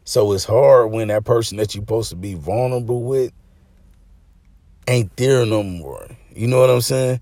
So 0.04 0.32
it's 0.32 0.44
hard 0.44 0.90
when 0.90 1.08
that 1.08 1.24
person 1.24 1.56
that 1.56 1.74
you're 1.74 1.82
supposed 1.82 2.10
to 2.10 2.16
be 2.16 2.34
vulnerable 2.34 3.02
with 3.02 3.32
ain't 4.86 5.16
there 5.16 5.46
no 5.46 5.62
more. 5.62 6.06
You 6.34 6.46
know 6.46 6.60
what 6.60 6.70
I'm 6.70 6.82
saying? 6.82 7.20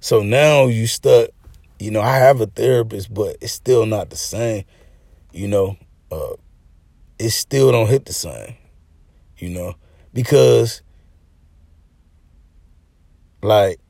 So 0.00 0.22
now 0.22 0.66
you 0.66 0.88
stuck, 0.88 1.30
you 1.78 1.92
know, 1.92 2.00
I 2.00 2.16
have 2.16 2.40
a 2.40 2.46
therapist, 2.46 3.14
but 3.14 3.36
it's 3.40 3.52
still 3.52 3.86
not 3.86 4.10
the 4.10 4.16
same. 4.16 4.64
You 5.32 5.46
know, 5.46 5.76
uh, 6.10 6.34
it 7.20 7.30
still 7.30 7.70
don't 7.70 7.88
hit 7.88 8.06
the 8.06 8.12
same, 8.12 8.56
you 9.36 9.50
know, 9.50 9.74
because 10.12 10.82
like 13.42 13.80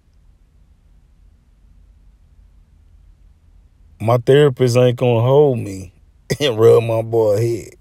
my 4.01 4.19
therapist 4.19 4.77
ain't 4.77 4.99
gonna 4.99 5.21
hold 5.21 5.59
me 5.59 5.93
and 6.41 6.59
rub 6.59 6.83
my 6.85 7.03
boy 7.03 7.41
head. 7.41 7.75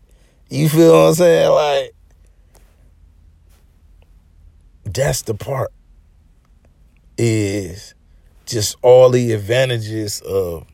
You 0.49 0.69
feel 0.69 0.91
what 0.93 1.09
I'm 1.09 1.13
saying? 1.15 1.51
Like 1.51 1.95
that's 4.85 5.23
the 5.23 5.33
part 5.33 5.71
is 7.17 7.93
just 8.45 8.77
all 8.81 9.09
the 9.09 9.33
advantages 9.33 10.21
of 10.21 10.65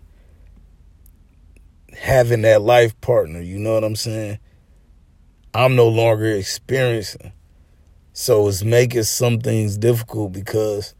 having 1.98 2.42
that 2.44 2.62
life 2.62 3.00
partner, 3.02 3.42
you 3.42 3.58
know 3.58 3.74
what 3.74 3.84
I'm 3.84 3.96
saying? 3.96 4.40
I'm 5.54 5.76
no 5.76 5.88
longer 5.88 6.32
experiencing. 6.32 7.32
So 8.14 8.48
it's 8.48 8.64
making 8.64 9.04
some 9.04 9.40
things 9.40 9.76
difficult 9.76 10.34
because, 10.34 10.94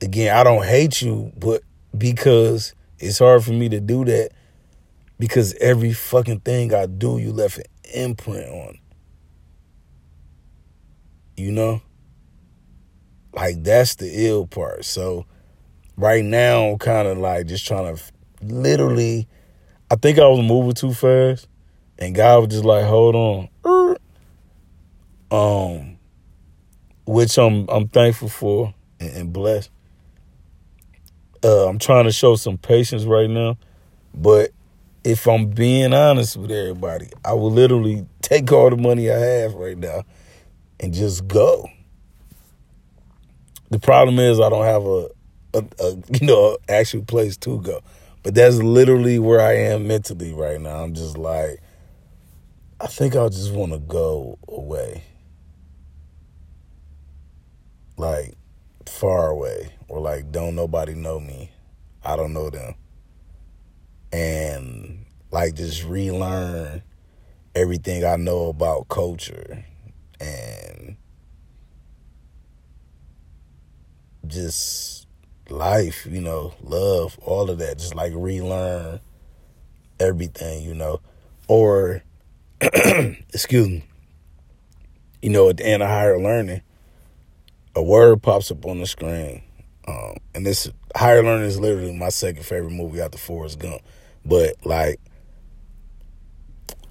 again, 0.00 0.34
I 0.34 0.42
don't 0.42 0.64
hate 0.64 1.02
you, 1.02 1.30
but 1.36 1.62
because 1.96 2.74
it's 2.98 3.18
hard 3.18 3.44
for 3.44 3.52
me 3.52 3.68
to 3.68 3.78
do 3.78 4.06
that 4.06 4.30
because 5.18 5.54
every 5.60 5.92
fucking 5.92 6.40
thing 6.40 6.74
I 6.74 6.86
do, 6.86 7.18
you 7.18 7.32
left 7.32 7.58
an 7.58 7.64
imprint 7.94 8.48
on. 8.48 8.78
You 11.36 11.52
know? 11.52 11.82
Like, 13.34 13.62
that's 13.62 13.96
the 13.96 14.10
ill 14.26 14.46
part. 14.46 14.86
So, 14.86 15.26
right 15.98 16.24
now, 16.24 16.64
I'm 16.70 16.78
kind 16.78 17.06
of 17.06 17.18
like 17.18 17.46
just 17.46 17.66
trying 17.66 17.94
to 17.94 18.02
literally, 18.40 19.28
I 19.90 19.96
think 19.96 20.18
I 20.18 20.26
was 20.26 20.40
moving 20.40 20.72
too 20.72 20.94
fast. 20.94 21.46
And 21.98 22.14
God 22.14 22.38
was 22.40 22.48
just 22.48 22.64
like, 22.64 22.84
hold 22.84 23.14
on. 23.14 23.48
Um, 25.30 25.98
which 27.06 27.38
I'm 27.38 27.68
I'm 27.68 27.88
thankful 27.88 28.28
for 28.28 28.74
and, 29.00 29.10
and 29.16 29.32
blessed. 29.32 29.70
Uh, 31.44 31.68
I'm 31.68 31.78
trying 31.78 32.04
to 32.04 32.12
show 32.12 32.34
some 32.36 32.58
patience 32.58 33.04
right 33.04 33.30
now, 33.30 33.56
but 34.14 34.50
if 35.04 35.28
I'm 35.28 35.48
being 35.50 35.92
honest 35.92 36.36
with 36.36 36.50
everybody, 36.50 37.08
I 37.24 37.34
will 37.34 37.50
literally 37.50 38.06
take 38.22 38.50
all 38.50 38.70
the 38.70 38.76
money 38.76 39.10
I 39.10 39.18
have 39.18 39.54
right 39.54 39.78
now 39.78 40.02
and 40.80 40.92
just 40.92 41.28
go. 41.28 41.68
The 43.70 43.78
problem 43.78 44.18
is 44.18 44.40
I 44.40 44.48
don't 44.48 44.64
have 44.64 44.84
a, 44.84 45.08
a, 45.54 45.64
a 45.78 45.90
you 46.20 46.26
know 46.26 46.58
actual 46.68 47.02
place 47.02 47.36
to 47.38 47.60
go, 47.60 47.80
but 48.22 48.34
that's 48.34 48.56
literally 48.56 49.18
where 49.18 49.40
I 49.40 49.54
am 49.54 49.86
mentally 49.86 50.32
right 50.32 50.60
now. 50.60 50.82
I'm 50.82 50.94
just 50.94 51.16
like, 51.16 51.60
I 52.80 52.86
think 52.88 53.14
I 53.14 53.28
just 53.28 53.52
want 53.52 53.72
to 53.72 53.78
go 53.78 54.38
away. 54.48 55.04
Like, 57.96 58.36
far 58.88 59.28
away 59.28 59.70
or 59.88 60.00
like 60.00 60.30
don't 60.32 60.54
nobody 60.54 60.94
know 60.94 61.20
me. 61.20 61.50
I 62.04 62.16
don't 62.16 62.32
know 62.32 62.50
them. 62.50 62.74
And 64.12 65.04
like 65.30 65.54
just 65.54 65.84
relearn 65.84 66.82
everything 67.54 68.04
I 68.04 68.16
know 68.16 68.48
about 68.48 68.88
culture 68.88 69.64
and 70.20 70.96
just 74.26 75.06
life, 75.48 76.06
you 76.06 76.20
know, 76.20 76.54
love, 76.62 77.18
all 77.22 77.50
of 77.50 77.58
that. 77.58 77.78
Just 77.78 77.94
like 77.94 78.12
relearn 78.14 79.00
everything, 80.00 80.62
you 80.62 80.74
know. 80.74 81.00
Or 81.48 82.02
excuse 82.60 83.68
me. 83.68 83.84
You 85.22 85.30
know, 85.30 85.48
at 85.48 85.56
the 85.56 85.66
end 85.66 85.82
of 85.82 85.88
higher 85.88 86.20
learning, 86.20 86.62
a 87.76 87.82
word 87.82 88.22
pops 88.22 88.50
up 88.50 88.64
on 88.64 88.78
the 88.80 88.86
screen. 88.86 89.42
Um, 89.86 90.16
and 90.34 90.44
this 90.44 90.68
higher 90.96 91.22
learning 91.22 91.46
is 91.46 91.60
literally 91.60 91.96
my 91.96 92.08
second 92.08 92.44
favorite 92.44 92.72
movie 92.72 93.00
after 93.00 93.18
Forrest 93.18 93.58
Gump. 93.58 93.82
But 94.24 94.54
like 94.64 94.98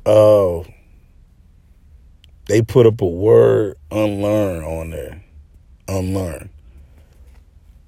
uh 0.05 0.63
they 2.47 2.61
put 2.61 2.85
up 2.85 3.01
a 3.01 3.07
word 3.07 3.75
unlearn 3.91 4.63
on 4.63 4.91
there. 4.91 5.23
Unlearn. 5.87 6.49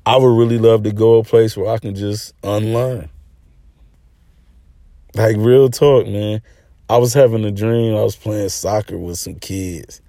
I 0.05 0.17
would 0.17 0.37
really 0.37 0.57
love 0.57 0.83
to 0.83 0.91
go 0.91 1.19
a 1.19 1.23
place 1.23 1.55
where 1.55 1.69
I 1.69 1.77
can 1.77 1.93
just 1.93 2.33
unlearn. 2.43 3.09
Like 5.13 5.37
real 5.37 5.69
talk, 5.69 6.07
man. 6.07 6.41
I 6.89 6.97
was 6.97 7.13
having 7.13 7.45
a 7.45 7.51
dream. 7.51 7.95
I 7.95 8.03
was 8.03 8.15
playing 8.15 8.49
soccer 8.49 8.97
with 8.97 9.19
some 9.19 9.35
kids. 9.35 10.01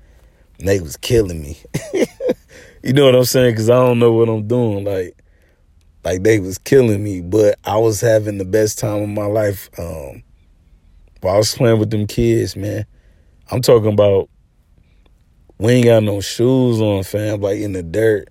And 0.58 0.66
they 0.66 0.80
was 0.80 0.96
killing 0.96 1.42
me. 1.42 1.58
you 2.82 2.92
know 2.92 3.06
what 3.06 3.14
I'm 3.14 3.24
saying? 3.24 3.56
Cause 3.56 3.70
I 3.70 3.74
don't 3.74 3.98
know 3.98 4.12
what 4.12 4.28
I'm 4.28 4.46
doing. 4.46 4.84
Like, 4.84 5.16
like 6.04 6.22
they 6.22 6.40
was 6.40 6.58
killing 6.58 7.02
me, 7.02 7.20
but 7.20 7.58
I 7.64 7.76
was 7.78 8.00
having 8.00 8.38
the 8.38 8.44
best 8.44 8.78
time 8.78 9.02
of 9.02 9.08
my 9.08 9.26
life. 9.26 9.68
Um, 9.78 10.22
while 11.20 11.34
I 11.34 11.38
was 11.38 11.54
playing 11.54 11.78
with 11.78 11.90
them 11.90 12.06
kids, 12.06 12.56
man. 12.56 12.86
I'm 13.50 13.62
talking 13.62 13.92
about 13.92 14.28
we 15.58 15.72
ain't 15.72 15.86
got 15.86 16.02
no 16.02 16.20
shoes 16.20 16.80
on, 16.80 17.02
fam, 17.02 17.40
like 17.40 17.58
in 17.58 17.72
the 17.72 17.82
dirt. 17.82 18.28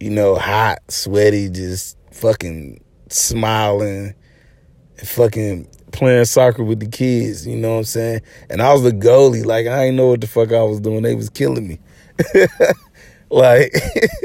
You 0.00 0.10
know, 0.10 0.36
hot, 0.36 0.78
sweaty, 0.88 1.48
just 1.50 1.96
fucking 2.12 2.82
smiling 3.08 4.14
and 4.98 5.08
fucking 5.08 5.68
playing 5.92 6.24
soccer 6.24 6.64
with 6.64 6.80
the 6.80 6.86
kids, 6.86 7.46
you 7.46 7.56
know 7.56 7.72
what 7.72 7.78
I'm 7.78 7.84
saying? 7.84 8.20
And 8.50 8.60
I 8.62 8.72
was 8.72 8.82
the 8.82 8.90
goalie, 8.90 9.44
like 9.44 9.66
I 9.66 9.84
ain't 9.84 9.96
know 9.96 10.08
what 10.08 10.20
the 10.20 10.26
fuck 10.26 10.52
I 10.52 10.62
was 10.62 10.80
doing. 10.80 11.02
They 11.02 11.14
was 11.14 11.30
killing 11.30 11.68
me. 11.68 11.78
like 13.30 13.74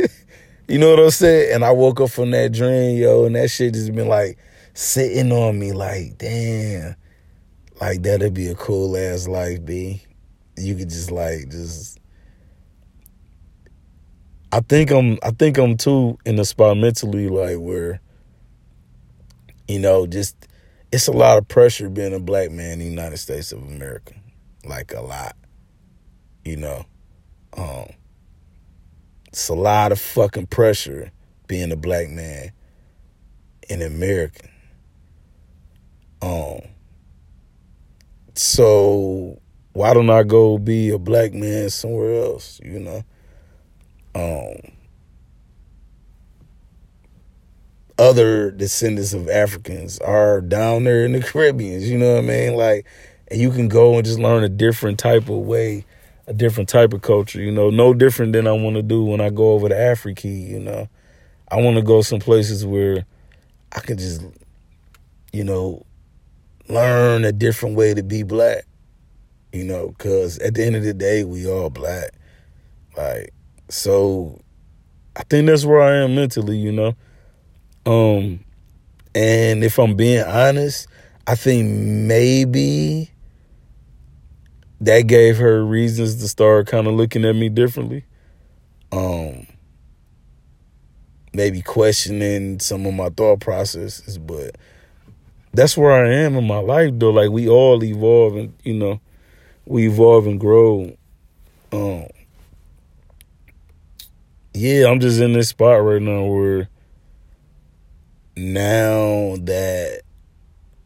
you 0.68 0.78
know 0.78 0.92
what 0.92 1.00
I'm 1.00 1.10
saying? 1.12 1.56
And 1.56 1.66
I 1.66 1.72
woke 1.72 2.02
up 2.02 2.10
from 2.12 2.32
that 2.32 2.52
dream, 2.52 2.98
yo, 2.98 3.26
and 3.26 3.36
that 3.36 3.50
shit 3.50 3.74
just 3.74 3.94
been 3.94 4.08
like 4.08 4.38
sitting 4.74 5.32
on 5.32 5.60
me 5.60 5.72
like, 5.72 6.18
damn, 6.18 6.96
like 7.82 8.04
that'd 8.04 8.34
be 8.34 8.48
a 8.48 8.56
cool 8.56 8.96
ass 8.96 9.28
life, 9.28 9.64
B. 9.66 10.02
You 10.58 10.76
could 10.76 10.90
just 10.90 11.12
like 11.12 11.50
just 11.50 12.00
I 14.52 14.62
think 14.62 14.92
I'm 14.92 15.18
I 15.24 15.32
think 15.32 15.58
I'm 15.58 15.78
too 15.78 16.18
in 16.26 16.36
the 16.36 16.46
spot 16.46 16.78
mentally 16.78 17.30
like 17.30 17.58
where 17.58 18.02
you 19.70 19.78
know, 19.78 20.08
just 20.08 20.36
it's 20.92 21.08
a 21.08 21.12
lot 21.12 21.38
of 21.38 21.48
pressure 21.48 21.90
being 21.90 22.14
a 22.14 22.20
black 22.20 22.50
man 22.50 22.74
in 22.74 22.80
the 22.80 22.86
United 22.86 23.18
States 23.18 23.52
of 23.52 23.62
America. 23.62 24.14
Like 24.66 24.94
a 24.94 25.02
lot. 25.02 25.36
You 26.44 26.58
know. 26.58 26.86
Um 27.58 27.88
it's 29.28 29.48
a 29.48 29.54
lot 29.54 29.92
of 29.92 30.00
fucking 30.00 30.48
pressure 30.48 31.12
being 31.48 31.72
a 31.72 31.76
black 31.76 32.10
man 32.10 32.52
in 33.70 33.82
America. 33.82 34.50
Um, 36.22 36.62
so 38.34 39.40
why 39.74 39.94
don't 39.94 40.10
I 40.10 40.24
go 40.24 40.58
be 40.58 40.90
a 40.90 40.98
black 40.98 41.34
man 41.34 41.70
somewhere 41.70 42.24
else? 42.24 42.60
You 42.64 42.80
know, 42.80 43.04
um, 44.16 44.72
other 48.00 48.50
descendants 48.52 49.14
of 49.14 49.30
Africans 49.30 50.00
are 50.00 50.42
down 50.42 50.86
there 50.86 51.06
in 51.06 51.12
the 51.12 51.22
Caribbean. 51.24 51.82
You 51.82 51.98
know 51.98 52.16
what 52.16 52.24
I 52.24 52.28
mean? 52.28 52.56
Like, 52.56 52.88
and 53.30 53.40
you 53.40 53.52
can 53.52 53.68
go 53.68 53.96
and 53.96 54.06
just 54.06 54.20
learn 54.20 54.44
a 54.44 54.50
different 54.50 54.98
type 54.98 55.30
of 55.30 55.38
way, 55.38 55.86
a 56.30 56.34
different 56.34 56.70
type 56.70 56.94
of 56.94 57.02
culture. 57.02 57.42
You 57.42 57.52
know, 57.52 57.72
no 57.72 57.94
different 57.94 58.34
than 58.34 58.48
I 58.48 58.52
want 58.52 58.76
to 58.76 58.84
do 58.84 59.04
when 59.04 59.20
I 59.20 59.32
go 59.32 59.54
over 59.54 59.68
to 59.68 59.78
Africa. 59.78 60.28
You 60.28 60.60
know, 60.60 60.88
I 61.50 61.60
want 61.60 61.76
to 61.78 61.82
go 61.82 62.02
some 62.04 62.20
places 62.20 62.66
where 62.66 63.06
I 63.72 63.80
can 63.80 63.98
just, 63.98 64.22
you 65.34 65.44
know, 65.44 65.86
learn 66.70 67.26
a 67.26 67.32
different 67.32 67.76
way 67.76 67.96
to 67.96 68.04
be 68.04 68.22
black. 68.22 68.66
You 69.52 69.64
know, 69.64 69.90
because 69.90 70.38
at 70.38 70.54
the 70.54 70.64
end 70.64 70.76
of 70.76 70.84
the 70.84 70.94
day, 70.94 71.24
we 71.24 71.50
all 71.50 71.72
black. 71.72 72.12
Like, 72.96 73.34
so 73.68 74.40
I 75.16 75.24
think 75.24 75.48
that's 75.48 75.66
where 75.66 75.82
I 75.82 76.04
am 76.04 76.14
mentally, 76.14 76.58
you 76.58 76.72
know. 76.72 76.96
Um, 77.88 78.46
and 79.16 79.64
if 79.64 79.80
I'm 79.80 79.96
being 79.96 80.24
honest, 80.24 80.88
I 81.26 81.34
think 81.34 81.68
maybe 81.68 83.10
that 84.82 85.08
gave 85.08 85.38
her 85.38 85.64
reasons 85.66 86.16
to 86.18 86.28
start 86.28 86.68
kind 86.68 86.88
of 86.88 86.94
looking 86.94 87.26
at 87.26 87.36
me 87.36 87.50
differently. 87.50 88.06
Um, 88.92 89.48
maybe 91.34 91.62
questioning 91.62 92.60
some 92.60 92.86
of 92.86 92.94
my 92.94 93.10
thought 93.10 93.40
processes, 93.40 94.18
but 94.18 94.56
that's 95.54 95.78
where 95.78 95.92
I 95.92 96.12
am 96.14 96.36
in 96.36 96.48
my 96.48 96.60
life 96.60 96.92
though. 96.96 97.12
Like 97.12 97.32
we 97.32 97.50
all 97.50 97.84
evolve 97.84 98.36
and 98.36 98.54
you 98.64 98.74
know, 98.74 99.00
we 99.66 99.88
evolve 99.88 100.28
and 100.28 100.40
grow. 100.40 100.96
Um 101.72 102.08
Yeah, 104.54 104.88
I'm 104.90 105.00
just 105.00 105.20
in 105.22 105.34
this 105.34 105.50
spot 105.50 105.84
right 105.84 106.02
now 106.02 106.24
where 106.26 106.70
now 108.36 109.36
that 109.42 110.02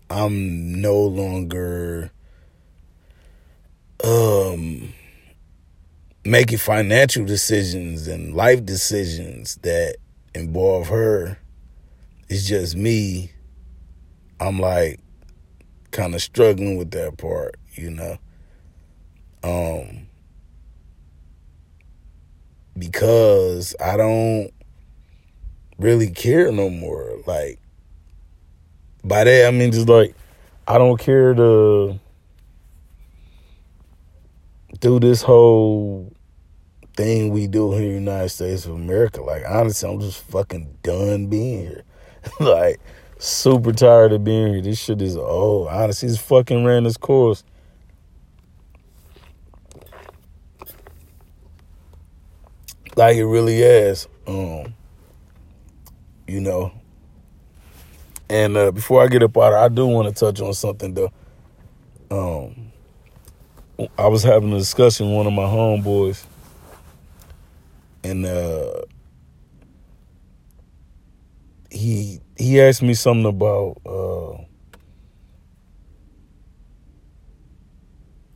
I'm 0.10 0.82
no 0.82 1.02
longer 1.02 2.12
um 4.04 4.94
making 6.26 6.58
financial 6.58 7.26
decisions 7.26 8.08
and 8.08 8.34
life 8.34 8.66
decisions 8.66 9.58
that 9.58 9.98
involve 10.34 10.88
her. 10.88 11.38
It's 12.30 12.48
just 12.48 12.76
me 12.76 13.32
I'm 14.40 14.60
like 14.60 15.00
kind 15.92 16.16
of 16.16 16.22
struggling 16.22 16.78
with 16.78 16.92
that 16.92 17.18
part, 17.18 17.56
you 17.74 17.92
know. 17.92 18.18
Um 19.44 20.08
because 22.78 23.76
I 23.80 23.98
don't 23.98 24.52
really 25.78 26.10
care 26.10 26.52
no 26.52 26.70
more. 26.70 27.20
Like 27.28 27.60
by 29.04 29.24
that 29.24 29.48
I 29.48 29.52
mean 29.52 29.72
just 29.72 29.88
like 29.90 30.16
I 30.68 30.78
don't 30.78 31.00
care 31.00 31.34
to 31.34 32.00
do 34.80 35.00
this 35.00 35.22
whole 35.22 36.14
thing 36.96 37.32
we 37.32 37.48
do 37.48 37.72
here 37.72 37.82
in 37.82 37.88
the 37.88 38.12
United 38.12 38.30
States 38.30 38.66
of 38.66 38.74
America. 38.74 39.22
Like 39.22 39.44
honestly, 39.48 39.90
I'm 39.90 40.00
just 40.00 40.22
fucking 40.24 40.78
done 40.84 41.28
being 41.28 41.62
here. 41.62 41.84
like 42.40 42.80
super 43.18 43.72
tired 43.72 44.14
of 44.14 44.24
being 44.24 44.54
here. 44.54 44.62
This 44.62 44.80
shit 44.80 45.02
is 45.02 45.18
old. 45.18 45.68
Honestly, 45.68 46.10
it's 46.10 46.18
fucking 46.18 46.64
ran 46.64 46.86
its 46.86 46.98
course. 46.98 47.44
Like 52.96 53.18
it 53.18 53.26
really 53.26 53.62
is. 53.62 54.08
Um, 54.28 54.74
you 56.28 56.40
know. 56.40 56.72
And 58.30 58.56
uh, 58.56 58.72
before 58.72 59.04
I 59.04 59.08
get 59.08 59.22
up 59.22 59.38
out, 59.38 59.54
I 59.54 59.68
do 59.68 59.86
want 59.86 60.08
to 60.08 60.14
touch 60.14 60.42
on 60.42 60.54
something 60.54 60.94
though. 60.94 61.12
Um, 62.10 62.63
I 63.98 64.08
was 64.08 64.24
having 64.24 64.54
a 64.54 64.58
discussion 64.58 65.08
with 65.08 65.16
one 65.16 65.28
of 65.28 65.34
my 65.34 65.44
homeboys, 65.44 66.24
and 68.04 68.26
uh, 68.26 68.82
he 71.72 72.20
he 72.38 72.62
asked 72.62 72.82
me 72.84 72.94
something 72.94 73.26
about 73.26 73.78
uh 73.86 74.38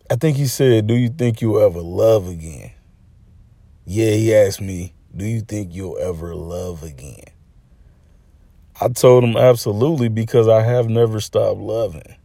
I 0.10 0.16
think 0.16 0.38
he 0.38 0.48
said, 0.48 0.88
"Do 0.88 0.96
you 0.96 1.10
think 1.10 1.42
you'll 1.42 1.60
ever 1.62 1.82
love 1.82 2.28
again?" 2.28 2.72
Yeah, 3.86 4.12
he 4.12 4.34
asked 4.34 4.62
me, 4.62 4.94
"Do 5.16 5.26
you 5.26 5.42
think 5.42 5.74
you'll 5.76 5.98
ever 5.98 6.36
love 6.36 6.84
again?" 6.84 7.24
I 8.80 8.90
told 8.90 9.24
him 9.24 9.36
absolutely 9.38 10.08
because 10.10 10.48
I 10.48 10.62
have 10.62 10.88
never 10.88 11.20
stopped 11.20 11.60
loving. 11.60 12.16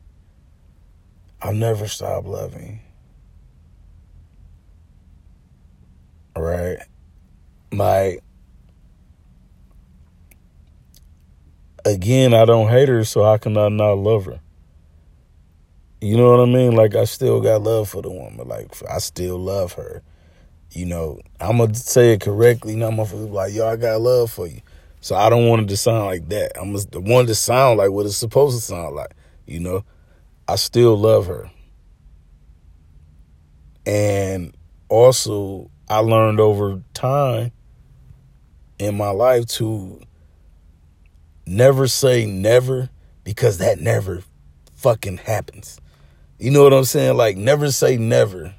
I've 1.40 1.54
never 1.56 1.88
stopped 1.88 2.26
loving. 2.26 2.80
All 2.82 2.98
right? 6.36 6.78
like 7.72 8.22
again, 11.84 12.34
I 12.34 12.44
don't 12.44 12.68
hate 12.68 12.88
her, 12.88 13.04
so 13.04 13.24
how 13.24 13.36
can 13.38 13.56
I 13.56 13.68
not 13.68 13.94
love 13.94 14.26
her? 14.26 14.40
You 16.00 16.16
know 16.16 16.30
what 16.30 16.40
I 16.40 16.46
mean? 16.46 16.72
Like 16.72 16.94
I 16.94 17.04
still 17.04 17.40
got 17.40 17.62
love 17.62 17.88
for 17.88 18.02
the 18.02 18.10
woman. 18.10 18.48
Like 18.48 18.72
I 18.90 18.98
still 18.98 19.38
love 19.38 19.74
her. 19.74 20.02
You 20.72 20.86
know, 20.86 21.20
I'm 21.40 21.58
gonna 21.58 21.74
say 21.74 22.14
it 22.14 22.20
correctly. 22.20 22.78
Gonna 22.78 23.04
be 23.04 23.16
like, 23.16 23.52
yo, 23.52 23.68
I 23.68 23.76
got 23.76 24.00
love 24.00 24.30
for 24.30 24.46
you. 24.46 24.60
So 25.00 25.16
I 25.16 25.28
don't 25.30 25.48
want 25.48 25.62
it 25.62 25.68
to 25.68 25.76
sound 25.76 26.06
like 26.06 26.28
that. 26.28 26.52
I'm 26.60 26.72
the 26.72 27.00
one 27.00 27.26
to 27.26 27.34
sound 27.34 27.78
like 27.78 27.90
what 27.90 28.06
it's 28.06 28.16
supposed 28.16 28.56
to 28.58 28.64
sound 28.64 28.94
like. 28.94 29.12
You 29.46 29.60
know, 29.60 29.84
I 30.48 30.56
still 30.56 30.96
love 30.96 31.26
her. 31.26 31.50
And 33.84 34.56
also, 34.88 35.71
I 35.92 35.98
learned 35.98 36.40
over 36.40 36.80
time 36.94 37.52
in 38.78 38.96
my 38.96 39.10
life 39.10 39.44
to 39.58 40.00
never 41.44 41.86
say 41.86 42.24
never 42.24 42.88
because 43.24 43.58
that 43.58 43.78
never 43.78 44.22
fucking 44.74 45.18
happens. 45.18 45.78
You 46.38 46.50
know 46.50 46.62
what 46.64 46.72
I'm 46.72 46.84
saying? 46.84 47.18
Like, 47.18 47.36
never 47.36 47.70
say 47.70 47.98
never. 47.98 48.54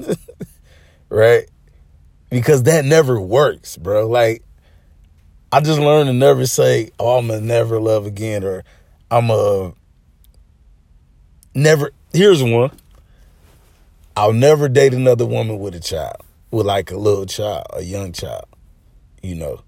right? 1.08 1.48
Because 2.30 2.64
that 2.64 2.84
never 2.84 3.20
works, 3.20 3.76
bro. 3.76 4.08
Like, 4.08 4.42
I 5.52 5.60
just 5.60 5.78
learned 5.78 6.08
to 6.08 6.12
never 6.12 6.46
say, 6.46 6.90
oh, 6.98 7.18
I'm 7.18 7.28
gonna 7.28 7.42
never 7.42 7.78
love 7.80 8.06
again, 8.06 8.42
or 8.42 8.64
I'm 9.08 9.30
a 9.30 9.72
never. 11.54 11.92
Here's 12.12 12.42
one. 12.42 12.72
I'll 14.16 14.32
never 14.32 14.68
date 14.68 14.94
another 14.94 15.26
woman 15.26 15.60
with 15.60 15.76
a 15.76 15.80
child, 15.80 16.22
with 16.50 16.66
like 16.66 16.90
a 16.90 16.96
little 16.96 17.26
child, 17.26 17.66
a 17.72 17.82
young 17.82 18.12
child, 18.12 18.46
you 19.22 19.34
know. 19.34 19.62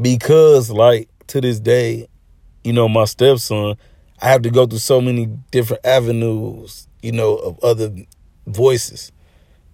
Because, 0.00 0.70
like, 0.70 1.08
to 1.28 1.40
this 1.40 1.60
day, 1.60 2.08
you 2.64 2.72
know, 2.72 2.88
my 2.88 3.04
stepson, 3.04 3.76
I 4.20 4.28
have 4.28 4.42
to 4.42 4.50
go 4.50 4.66
through 4.66 4.78
so 4.78 5.00
many 5.00 5.26
different 5.50 5.84
avenues, 5.86 6.88
you 7.02 7.12
know, 7.12 7.36
of 7.36 7.62
other 7.62 7.92
voices 8.46 9.12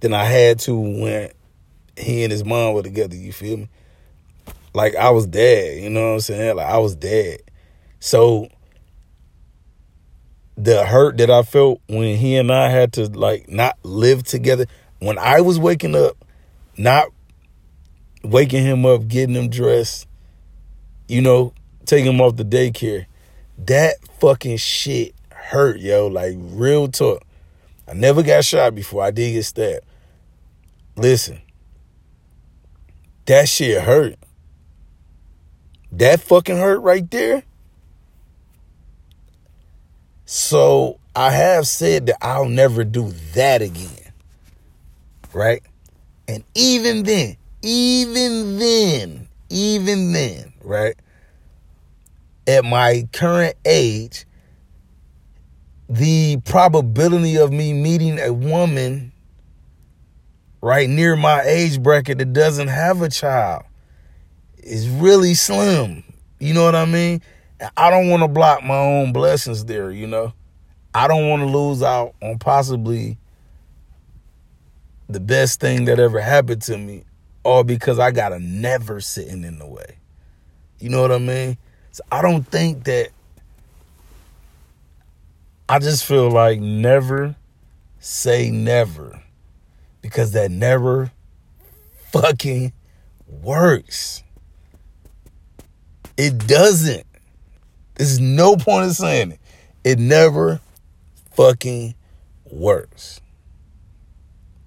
than 0.00 0.14
I 0.14 0.24
had 0.24 0.58
to 0.60 0.78
when 0.78 1.30
he 1.96 2.24
and 2.24 2.32
his 2.32 2.44
mom 2.44 2.74
were 2.74 2.82
together, 2.82 3.14
you 3.16 3.32
feel 3.32 3.58
me? 3.58 3.68
Like 4.72 4.94
I 4.94 5.10
was 5.10 5.26
dead, 5.26 5.82
you 5.82 5.90
know 5.90 6.08
what 6.08 6.14
I'm 6.14 6.20
saying? 6.20 6.56
Like 6.56 6.66
I 6.66 6.78
was 6.78 6.94
dead. 6.94 7.42
So 7.98 8.48
the 10.56 10.84
hurt 10.84 11.18
that 11.18 11.30
I 11.30 11.42
felt 11.42 11.80
when 11.88 12.16
he 12.16 12.36
and 12.36 12.52
I 12.52 12.68
had 12.68 12.92
to 12.94 13.06
like 13.06 13.48
not 13.48 13.78
live 13.82 14.22
together, 14.22 14.66
when 15.00 15.18
I 15.18 15.40
was 15.40 15.58
waking 15.58 15.96
up, 15.96 16.16
not 16.78 17.08
waking 18.22 18.62
him 18.62 18.86
up, 18.86 19.08
getting 19.08 19.34
him 19.34 19.48
dressed, 19.48 20.06
you 21.08 21.20
know, 21.20 21.52
taking 21.86 22.12
him 22.12 22.20
off 22.20 22.36
the 22.36 22.44
daycare, 22.44 23.06
that 23.66 23.96
fucking 24.20 24.58
shit 24.58 25.14
hurt, 25.30 25.80
yo. 25.80 26.06
Like 26.06 26.34
real 26.38 26.88
talk. 26.88 27.22
I 27.88 27.94
never 27.94 28.22
got 28.22 28.44
shot 28.44 28.74
before. 28.74 29.02
I 29.02 29.10
did 29.10 29.32
get 29.32 29.44
stabbed. 29.44 29.84
Listen, 30.96 31.40
that 33.26 33.48
shit 33.48 33.82
hurt. 33.82 34.16
That 35.92 36.20
fucking 36.20 36.56
hurt 36.56 36.80
right 36.80 37.10
there. 37.10 37.42
So 40.24 41.00
I 41.16 41.30
have 41.30 41.66
said 41.66 42.06
that 42.06 42.16
I'll 42.22 42.48
never 42.48 42.84
do 42.84 43.12
that 43.34 43.62
again. 43.62 43.99
Right? 45.32 45.62
And 46.28 46.44
even 46.54 47.04
then, 47.04 47.36
even 47.62 48.58
then, 48.58 49.28
even 49.48 50.12
then, 50.12 50.52
right? 50.62 50.94
At 52.46 52.64
my 52.64 53.08
current 53.12 53.56
age, 53.64 54.26
the 55.88 56.38
probability 56.44 57.36
of 57.36 57.52
me 57.52 57.72
meeting 57.72 58.18
a 58.18 58.32
woman 58.32 59.12
right 60.62 60.88
near 60.88 61.16
my 61.16 61.42
age 61.42 61.82
bracket 61.82 62.18
that 62.18 62.32
doesn't 62.32 62.68
have 62.68 63.02
a 63.02 63.08
child 63.08 63.64
is 64.58 64.88
really 64.88 65.34
slim. 65.34 66.04
You 66.38 66.54
know 66.54 66.64
what 66.64 66.76
I 66.76 66.84
mean? 66.84 67.22
I 67.76 67.90
don't 67.90 68.08
want 68.08 68.22
to 68.22 68.28
block 68.28 68.62
my 68.62 68.78
own 68.78 69.12
blessings 69.12 69.64
there, 69.64 69.90
you 69.90 70.06
know? 70.06 70.32
I 70.94 71.08
don't 71.08 71.28
want 71.28 71.42
to 71.42 71.46
lose 71.46 71.82
out 71.82 72.14
on 72.22 72.38
possibly 72.38 73.18
the 75.12 75.20
best 75.20 75.60
thing 75.60 75.84
that 75.86 75.98
ever 75.98 76.20
happened 76.20 76.62
to 76.62 76.78
me, 76.78 77.04
all 77.42 77.64
because 77.64 77.98
I 77.98 78.10
got 78.10 78.32
a 78.32 78.38
never 78.38 79.00
sitting 79.00 79.44
in 79.44 79.58
the 79.58 79.66
way. 79.66 79.98
You 80.78 80.88
know 80.88 81.02
what 81.02 81.12
I 81.12 81.18
mean? 81.18 81.58
So 81.92 82.02
I 82.10 82.22
don't 82.22 82.46
think 82.46 82.84
that. 82.84 83.10
I 85.68 85.78
just 85.78 86.04
feel 86.04 86.30
like 86.30 86.58
never 86.58 87.36
say 88.00 88.50
never 88.50 89.22
because 90.00 90.32
that 90.32 90.50
never 90.50 91.12
fucking 92.10 92.72
works. 93.28 94.22
It 96.16 96.46
doesn't. 96.46 97.06
There's 97.94 98.18
no 98.18 98.56
point 98.56 98.86
in 98.86 98.94
saying 98.94 99.32
it. 99.32 99.40
It 99.84 99.98
never 99.98 100.60
fucking 101.32 101.94
works. 102.50 103.20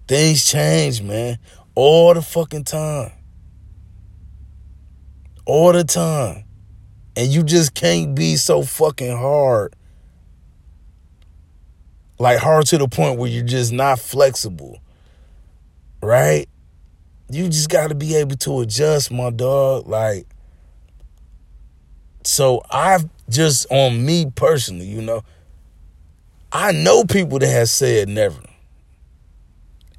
Things 0.07 0.45
change, 0.45 1.01
man. 1.01 1.39
All 1.75 2.13
the 2.13 2.21
fucking 2.21 2.65
time. 2.65 3.11
All 5.45 5.73
the 5.73 5.83
time. 5.83 6.43
And 7.15 7.27
you 7.27 7.43
just 7.43 7.73
can't 7.73 8.15
be 8.15 8.35
so 8.35 8.63
fucking 8.63 9.17
hard. 9.17 9.75
Like 12.19 12.39
hard 12.39 12.65
to 12.67 12.77
the 12.77 12.87
point 12.87 13.19
where 13.19 13.29
you're 13.29 13.43
just 13.43 13.71
not 13.71 13.99
flexible. 13.99 14.79
Right? 16.01 16.47
You 17.29 17.47
just 17.47 17.69
got 17.69 17.87
to 17.87 17.95
be 17.95 18.15
able 18.15 18.35
to 18.37 18.61
adjust, 18.61 19.11
my 19.11 19.29
dog. 19.29 19.87
Like, 19.87 20.27
so 22.23 22.61
I've 22.69 23.07
just 23.29 23.65
on 23.69 24.05
me 24.05 24.31
personally, 24.35 24.85
you 24.85 25.01
know, 25.01 25.23
I 26.51 26.71
know 26.71 27.03
people 27.03 27.39
that 27.39 27.47
have 27.47 27.69
said 27.69 28.09
never. 28.09 28.41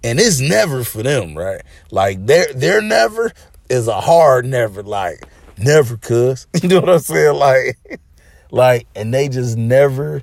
And 0.05 0.21
it's 0.21 0.39
never 0.39 0.85
for 0.85 1.03
them, 1.03 1.37
right? 1.37 1.63
Like 1.91 2.25
their 2.27 2.53
their 2.53 2.81
never 2.81 3.33
is 3.69 3.89
a 3.89 4.01
hard 4.01 4.45
never, 4.45 4.83
like 4.83 5.25
never 5.59 5.97
cuz. 5.97 6.47
You 6.63 6.69
know 6.69 6.81
what 6.81 6.91
I'm 6.91 6.99
saying? 7.01 7.35
Like 7.35 8.01
like 8.51 8.87
and 8.95 9.13
they 9.13 9.29
just 9.29 9.57
never 9.57 10.23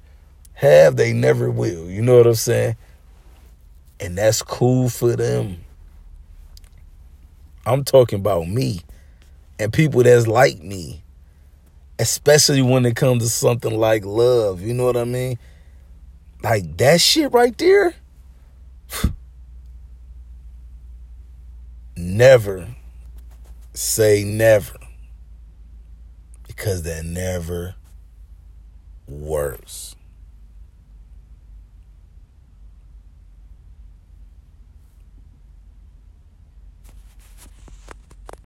have, 0.53 0.95
they 0.95 1.11
never 1.11 1.51
will. 1.51 1.89
You 1.89 2.01
know 2.01 2.17
what 2.17 2.27
I'm 2.27 2.35
saying? 2.35 2.77
And 3.99 4.17
that's 4.17 4.41
cool 4.41 4.87
for 4.87 5.15
them. 5.15 5.57
I'm 7.65 7.83
talking 7.83 8.19
about 8.19 8.47
me 8.47 8.81
and 9.59 9.73
people 9.73 10.03
that's 10.03 10.27
like 10.27 10.61
me 10.61 11.01
especially 12.01 12.63
when 12.63 12.83
it 12.83 12.95
comes 12.95 13.21
to 13.21 13.29
something 13.29 13.77
like 13.77 14.03
love. 14.03 14.59
You 14.59 14.73
know 14.73 14.85
what 14.85 14.97
I 14.97 15.03
mean? 15.03 15.37
Like 16.43 16.75
that 16.77 16.99
shit 16.99 17.31
right 17.31 17.55
there. 17.57 17.93
never 22.01 22.67
say 23.73 24.23
never 24.23 24.77
because 26.47 26.83
that 26.83 27.05
never 27.05 27.75
works. 29.07 29.90